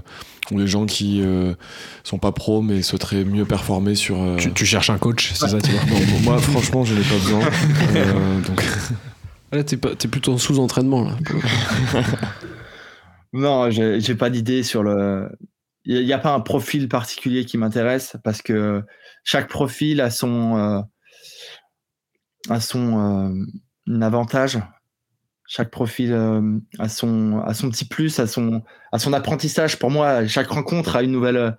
[0.52, 1.24] ou les gens qui
[2.04, 4.18] sont pas pros mais souhaiteraient mieux performer sur.
[4.38, 7.40] Tu, cherches un coach, c'est ça tu vois Moi, franchement, je n'ai pas besoin.
[8.48, 8.64] donc.
[9.52, 11.18] Là, t'es, es plutôt en sous-entraînement là.
[13.36, 15.30] non, j'ai, pas d'idée sur le.
[15.86, 18.82] Il n'y a, pas un profil particulier qui m'intéresse parce que
[19.24, 20.84] chaque profil a son,
[22.50, 23.46] a son
[24.02, 24.60] avantage
[25.48, 29.78] chaque profil euh, a, son, a son petit plus, a son, a son apprentissage.
[29.80, 31.38] Pour moi, chaque rencontre a une nouvelle.
[31.38, 31.52] Euh,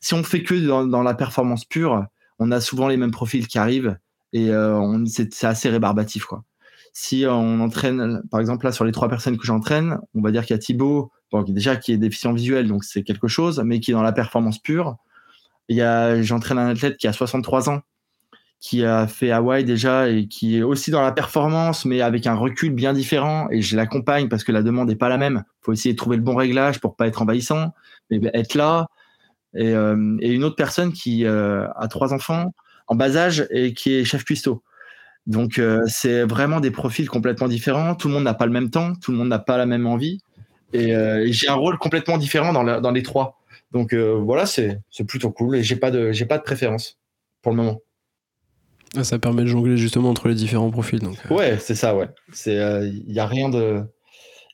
[0.00, 2.04] si on fait que dans, la performance pure,
[2.38, 3.96] on a souvent les mêmes profils qui arrivent
[4.34, 6.26] et euh, c'est assez rébarbatif.
[6.26, 6.44] Quoi.
[6.92, 10.44] Si on entraîne, par exemple, là, sur les trois personnes que j'entraîne, on va dire
[10.44, 11.10] qu'il y a Thibaut,
[11.48, 14.58] déjà qui est déficient visuel, donc c'est quelque chose, mais qui est dans la performance
[14.58, 14.96] pure.
[15.68, 17.80] Il y a, j'entraîne un athlète qui a 63 ans,
[18.60, 22.34] qui a fait Hawaï déjà et qui est aussi dans la performance, mais avec un
[22.34, 23.48] recul bien différent.
[23.50, 25.44] Et je l'accompagne parce que la demande n'est pas la même.
[25.46, 27.74] Il faut essayer de trouver le bon réglage pour pas être envahissant,
[28.10, 28.86] mais être là.
[29.54, 32.54] Et, euh, une autre personne qui euh, a trois enfants
[32.86, 34.62] en bas âge et qui est chef cuistot.
[35.26, 37.94] Donc euh, c'est vraiment des profils complètement différents.
[37.94, 39.86] Tout le monde n'a pas le même temps, tout le monde n'a pas la même
[39.86, 40.20] envie.
[40.74, 43.40] Et, j'ai un rôle complètement différent dans, dans les trois.
[43.72, 45.56] Donc voilà, c'est plutôt cool.
[45.56, 46.98] Et j'ai pas de pas de préférence
[47.42, 47.80] pour le moment.
[48.96, 51.00] Ah, ça permet de jongler justement entre les différents profils.
[51.00, 51.16] Donc.
[51.30, 51.34] Euh.
[51.34, 52.08] Ouais, c'est ça, ouais.
[52.46, 53.82] Il euh, n'y a rien de.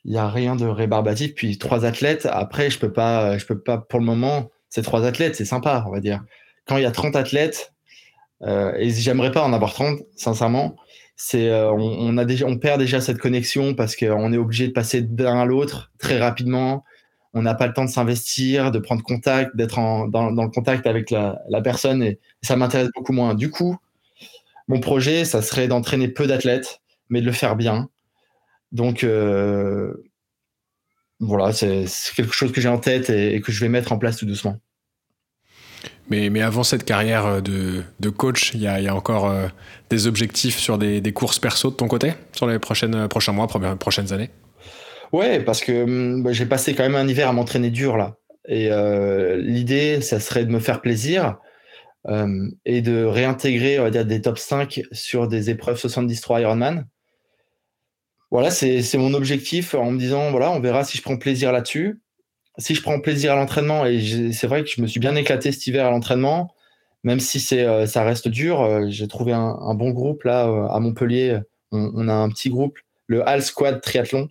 [0.03, 1.35] Il a rien de rébarbatif.
[1.35, 5.05] Puis trois athlètes, après, je peux pas, je peux pas, pour le moment, ces trois
[5.05, 6.23] athlètes, c'est sympa, on va dire.
[6.65, 7.73] Quand il y a 30 athlètes,
[8.41, 10.75] euh, et j'aimerais pas en avoir 30, sincèrement,
[11.15, 15.91] c'est, on, perd déjà cette connexion parce qu'on est obligé de passer d'un à l'autre
[15.99, 16.83] très rapidement.
[17.33, 19.75] On n'a pas le temps de s'investir, de prendre contact, d'être
[20.09, 23.35] dans, le contact avec la, la personne et ça m'intéresse beaucoup moins.
[23.35, 23.77] Du coup,
[24.67, 27.89] mon projet, ça serait d'entraîner peu d'athlètes, mais de le faire bien.
[28.71, 29.93] Donc, euh,
[31.19, 31.85] voilà, c'est
[32.15, 34.57] quelque chose que j'ai en tête et, que je vais mettre en place tout doucement.
[36.09, 39.47] Mais, mais avant cette carrière euh, de, de coach, il y, y a, encore euh,
[39.89, 44.11] des objectifs sur des, courses perso de ton côté, sur les prochaines, prochains mois, prochaines
[44.11, 44.29] années?
[45.13, 48.15] Ouais, parce que hum, bah, j'ai passé quand même un hiver à m'entraîner dur là.
[48.47, 48.69] Et
[49.37, 51.37] l'idée, ça serait de me faire plaisir,
[52.07, 56.87] euh, et de réintégrer on va dire, des top 5 sur des épreuves 73 Ironman.
[58.31, 62.01] Voilà, c'est mon objectif en me disant, voilà, on verra si je prends plaisir là-dessus.
[62.57, 65.51] Si je prends plaisir à l'entraînement, et c'est vrai que je me suis bien éclaté
[65.51, 66.53] cet hiver à l'entraînement,
[67.03, 70.79] même si c'est euh, ça reste dur, euh, j'ai trouvé un, bon groupe là à
[70.79, 71.39] Montpellier.
[71.71, 72.77] On, a un petit groupe,
[73.07, 74.27] le Hall Squad Triathlon.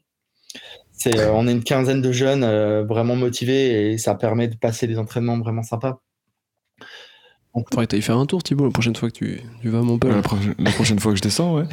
[0.92, 2.44] C'est, on est une quinzaine de jeunes
[2.82, 6.02] vraiment motivés et ça permet de passer des entraînements vraiment sympas.
[7.52, 9.82] Faudrait que tu faire un tour, Thibaut, la prochaine fois que tu, tu vas à
[9.82, 10.14] Montpellier?
[10.14, 11.64] La, la, prochaine fois que je descends, ouais.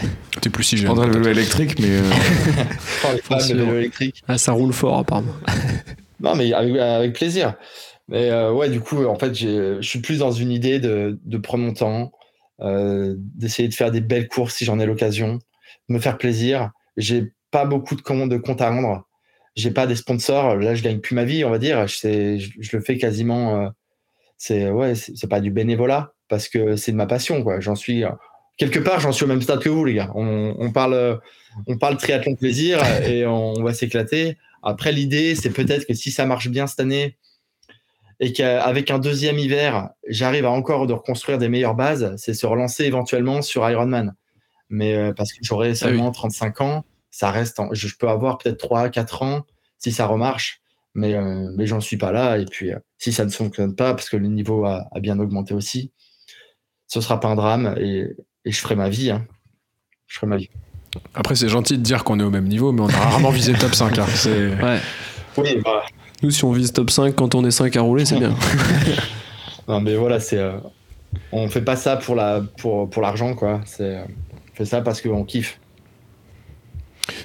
[0.41, 0.89] T'es plus si jeune.
[0.89, 1.89] On a le vélo électrique, mais.
[1.89, 2.11] Euh...
[3.05, 4.23] oh, électrique.
[4.27, 5.33] Ah, ça roule fort, apparemment.
[6.19, 7.55] non, mais avec, plaisir.
[8.07, 11.63] Mais euh, ouais, du coup, en fait, je suis plus dans une idée de, prendre
[11.63, 12.11] mon temps,
[12.61, 15.39] euh, d'essayer de faire des belles courses si j'en ai l'occasion,
[15.89, 16.71] de me faire plaisir.
[16.95, 19.07] J'ai pas beaucoup de comptes compte à rendre.
[19.55, 20.55] J'ai pas des sponsors.
[20.55, 21.87] Là, je gagne plus ma vie, on va dire.
[21.87, 23.69] Je, le fais quasiment euh,
[24.37, 27.59] c'est ouais, c'est pas du bénévolat parce que c'est de ma passion quoi.
[27.59, 28.03] J'en suis
[28.57, 30.11] quelque part, j'en suis au même stade que vous les gars.
[30.13, 31.19] On parle
[31.65, 34.37] on parle triathlon plaisir et on, va s'éclater.
[34.67, 37.17] Après l'idée, c'est peut-être que si ça marche bien cette année
[38.19, 42.45] et qu'avec un deuxième hiver, j'arrive à encore de reconstruire des meilleures bases, c'est se
[42.45, 44.13] relancer éventuellement sur Ironman.
[44.69, 48.57] Mais euh, parce que j'aurai ah seulement 35 ans, ça reste je, peux avoir peut-être
[48.57, 49.45] 3 4 ans
[49.77, 50.61] si ça remarche
[50.95, 52.37] mais, euh, mais j'en suis pas là.
[52.37, 55.53] Et puis, euh, si ça ne fonctionne pas, parce que le niveau a, bien augmenté
[55.53, 55.93] aussi,
[56.87, 58.09] ce sera pas un drame et,
[58.43, 59.11] je ferai ma vie.
[59.11, 59.27] Hein.
[60.07, 60.49] Je ferai ma vie.
[61.13, 63.53] Après, c'est gentil de dire qu'on est au même niveau, mais on a rarement visé
[63.53, 63.97] top 5.
[63.97, 64.05] Hein.
[64.61, 64.79] Ouais.
[65.37, 65.83] Oui, bah.
[66.23, 68.33] Nous, si on vise top 5 quand on est 5 à rouler, c'est bien.
[69.67, 70.37] non, mais voilà, c'est.
[70.37, 70.57] Euh,
[71.31, 73.61] on fait pas ça pour la pour, pour l'argent, quoi.
[73.65, 75.59] C'est, on fait ça parce qu'on kiffe.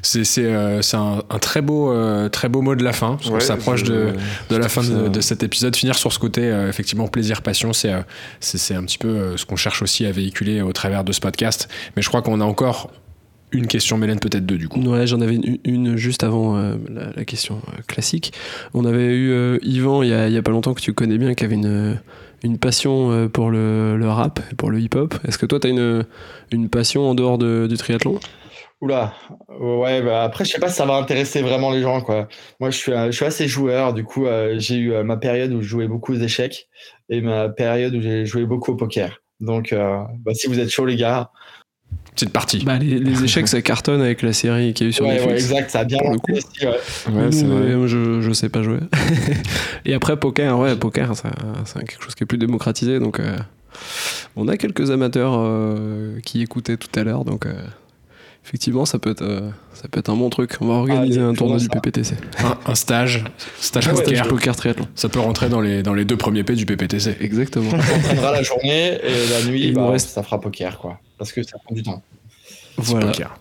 [0.02, 3.18] C'est euh, un, un, très, beau, euh, très beau mot de la fin.
[3.30, 4.12] On s'approche de,
[4.50, 5.74] de, la fin de, de, cet épisode.
[5.76, 7.92] Finir sur ce côté, euh, effectivement, plaisir-passion, c'est
[8.40, 11.68] c'est un petit peu ce qu'on cherche aussi à véhiculer au travers de ce podcast.
[11.96, 12.90] Mais je crois qu'on a encore
[13.53, 14.80] une question, Mélène, peut-être deux du coup.
[14.80, 18.32] Ouais, j'en avais une, juste avant la, la, question classique.
[18.74, 21.18] On avait eu Yvan il y, a, il y, a, pas longtemps que tu connais
[21.18, 22.00] bien, qui avait une,
[22.42, 25.14] une passion pour le, le rap, pour le hip-hop.
[25.26, 26.05] Est-ce que toi, tu as une,
[26.50, 28.18] une passion en dehors de, du triathlon?
[28.82, 29.14] Oula,
[29.61, 32.26] ouais, bah après, je sais pas si ça va intéresser vraiment les gens, quoi.
[32.59, 35.53] Moi, je suis, je suis assez joueur, du coup, euh, j'ai eu euh, ma période
[35.53, 36.68] où je jouais beaucoup aux échecs
[37.09, 39.22] et ma période où j'ai joué beaucoup au poker.
[39.38, 41.30] Donc, euh, bah, si vous êtes chaud, les gars.
[42.14, 42.64] Petite partie.
[42.64, 45.26] Bah, les, échecs, ça cartonne avec la série qui a eu sur Netflix.
[45.26, 46.32] Ouais, exact, ça a bien le coup.
[46.32, 47.32] ouais.
[47.32, 47.88] c'est vrai.
[47.88, 48.78] Je, je sais pas jouer.
[49.84, 52.98] et après, poker, ouais, poker, c'est quelque chose qui est plus démocratisé.
[52.98, 53.36] Donc, euh,
[54.36, 57.24] on a quelques amateurs euh, qui écoutaient tout à l'heure.
[57.24, 57.54] Donc, euh,
[58.45, 60.57] effectivement, ça peut être, euh, ça peut être un bon truc.
[60.61, 62.16] On va organiser un tournoi du PPTC.
[62.66, 63.24] Un, stage,
[63.61, 64.28] stage poker.
[64.28, 64.86] poker triathlon.
[64.95, 67.16] Ça peut rentrer dans les, dans les deux premiers P du PPTC.
[67.20, 67.70] Exactement.
[67.72, 70.11] On s'entraînera la journée et la nuit, bah, reste...
[70.11, 71.01] ça fera poker, quoi.
[71.18, 72.03] Parce que ça prend du temps.
[72.76, 73.07] Voilà.
[73.07, 73.38] Poker.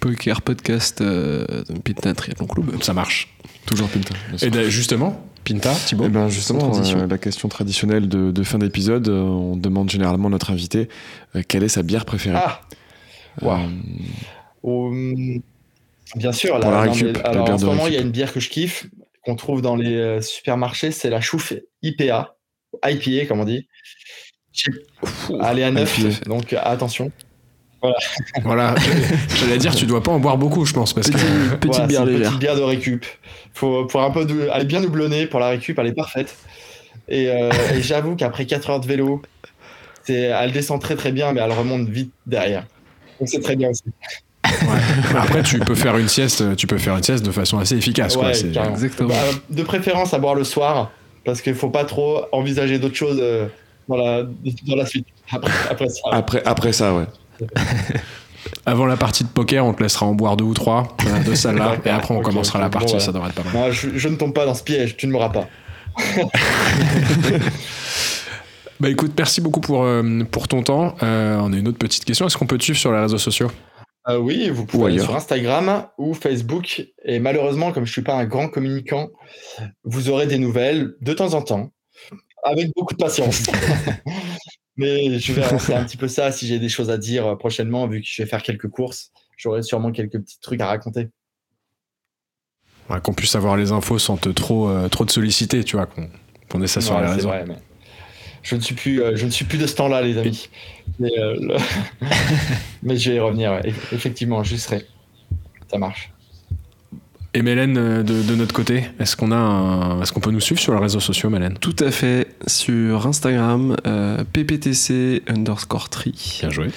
[0.00, 2.82] Poker podcast euh, de Pinta Triathlon Club.
[2.82, 3.34] Ça marche.
[3.66, 4.14] Toujours Pinta.
[4.40, 9.08] Et justement, Pinta, Thibaut eh ben justement, euh, la question traditionnelle de, de fin d'épisode,
[9.08, 10.88] on demande généralement à notre invité
[11.48, 12.38] quelle est sa bière préférée?
[12.38, 12.60] Ah
[14.64, 15.38] euh,
[16.16, 18.86] bien sûr, alors en ce moment, il y a une bière que je kiffe,
[19.24, 22.34] qu'on trouve dans les euh, supermarchés, c'est la chouffe IPA,
[22.84, 23.66] IPA comme on dit.
[25.48, 27.12] Elle est à 9, donc attention.
[27.80, 27.96] Voilà.
[28.42, 28.74] voilà.
[29.36, 32.38] J'allais dire, tu dois pas en boire beaucoup, je pense, parce que petite bière Petite
[32.38, 33.04] bière de récup.
[33.54, 36.36] Faut pour un peu de, elle est bien doublonnée pour la récup, elle est parfaite.
[37.08, 39.22] Et, euh, et j'avoue qu'après 4 heures de vélo,
[40.08, 42.64] elle descend très très bien, mais elle remonte vite derrière.
[43.24, 43.82] C'est très bien aussi.
[45.16, 48.16] Après, tu peux faire une sieste, tu peux faire une sieste de façon assez efficace.
[48.16, 48.30] quoi.
[48.32, 49.08] Exactement.
[49.08, 49.14] Bah,
[49.50, 50.90] de préférence à boire le soir,
[51.24, 53.46] parce qu'il faut pas trop envisager d'autres choses euh,
[53.88, 54.22] dans, la,
[54.66, 55.06] dans la suite.
[55.30, 56.00] Après, après ça.
[56.10, 57.04] Après, après ça, ouais.
[58.64, 60.96] Avant la partie de poker, on te laissera en boire deux ou trois
[61.26, 63.00] de celle-là, et après on commencera la partie.
[63.00, 63.72] Ça devrait être pas mal.
[63.72, 65.48] je, je, ne tombe pas dans ce piège, tu ne m'auras pas.
[68.80, 70.94] Bah écoute, merci beaucoup pour, euh, pour ton temps.
[71.02, 72.26] Euh, on a une autre petite question.
[72.26, 73.50] Est-ce qu'on peut te suivre sur les réseaux sociaux?
[74.08, 76.84] Euh, Oui, vous pouvez aller sur Instagram ou Facebook.
[77.04, 79.08] Et malheureusement, comme je ne suis pas un grand communicant,
[79.82, 81.72] vous aurez des nouvelles de temps en temps,
[82.44, 83.46] avec beaucoup de patience.
[84.76, 87.88] Mais je vais avancer un petit peu ça si j'ai des choses à dire prochainement,
[87.88, 89.10] vu que je vais faire quelques courses.
[89.36, 91.08] J'aurai sûrement quelques petits trucs à raconter.
[93.02, 95.88] qu'on puisse avoir les infos sans te trop, trop te solliciter, tu vois,
[96.48, 97.28] qu'on ait ça sur les réseaux.
[97.28, 97.56] Vrai, mais
[98.42, 100.48] je ne suis plus, euh, je ne suis plus de ce temps-là, les amis.
[100.98, 101.58] Mais, euh,
[102.82, 103.60] mais je vais y revenir.
[103.92, 104.86] Effectivement, j'y serai.
[105.70, 106.10] Ça marche.
[107.34, 110.72] Et Mélène, euh, de, notre côté, est-ce qu'on a est-ce qu'on peut nous suivre sur
[110.74, 111.58] les réseaux sociaux, Mélène?
[111.58, 112.28] Tout à fait.
[112.46, 113.76] Sur Instagram,
[114.32, 116.38] pptc underscore tri.
[116.40, 116.68] Bien joué.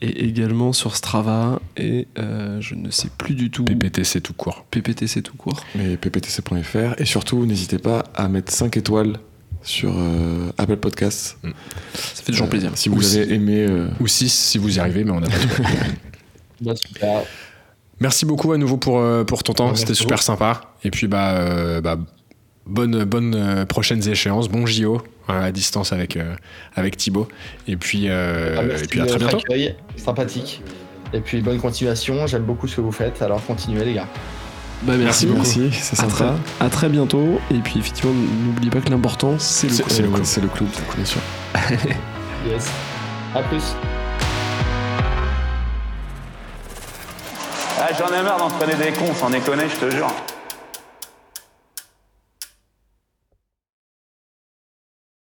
[0.00, 3.64] Et également sur Strava et je ne sais plus du tout.
[3.64, 4.64] PPTC tout court.
[4.70, 5.64] PPTC tout court.
[5.74, 7.00] Mais pptc.fr.
[7.00, 9.18] Et surtout, n'hésitez pas à mettre 5 étoiles
[9.68, 11.36] sur euh, Apple Podcasts.
[11.42, 11.50] Mm.
[11.94, 12.72] Ça fait toujours euh, plaisir.
[12.74, 13.66] Si vous avez aimé.
[13.68, 15.62] Euh, Ou 6 si vous y arrivez, mais on a pas tout.
[16.60, 16.74] Bah,
[18.00, 20.60] Merci beaucoup à nouveau pour, pour ton temps, c'était super sympa.
[20.82, 21.96] Et puis, bah, bah
[22.66, 26.18] bonne, bonne prochaines échéances, bon JO à distance avec,
[26.74, 27.28] avec Thibaut.
[27.68, 29.36] Et puis, ah, et puis à très bientôt.
[29.36, 30.62] Accueil, sympathique.
[31.12, 34.08] Et puis bonne continuation, j'aime beaucoup ce que vous faites, alors continuez les gars.
[34.82, 35.38] Bah merci, beaucoup.
[35.38, 36.36] Merci, c'est sympa.
[36.60, 37.40] À très, bientôt.
[37.50, 41.04] Et puis effectivement, n'oublie pas que l'important, c'est le, c'est le, c'est le club, bien
[41.04, 41.20] sûr.
[42.46, 42.70] yes.
[43.34, 43.74] À plus.
[47.80, 50.08] Ah, j'en ai marre d'entraîner des cons, sans déconner, je te jure.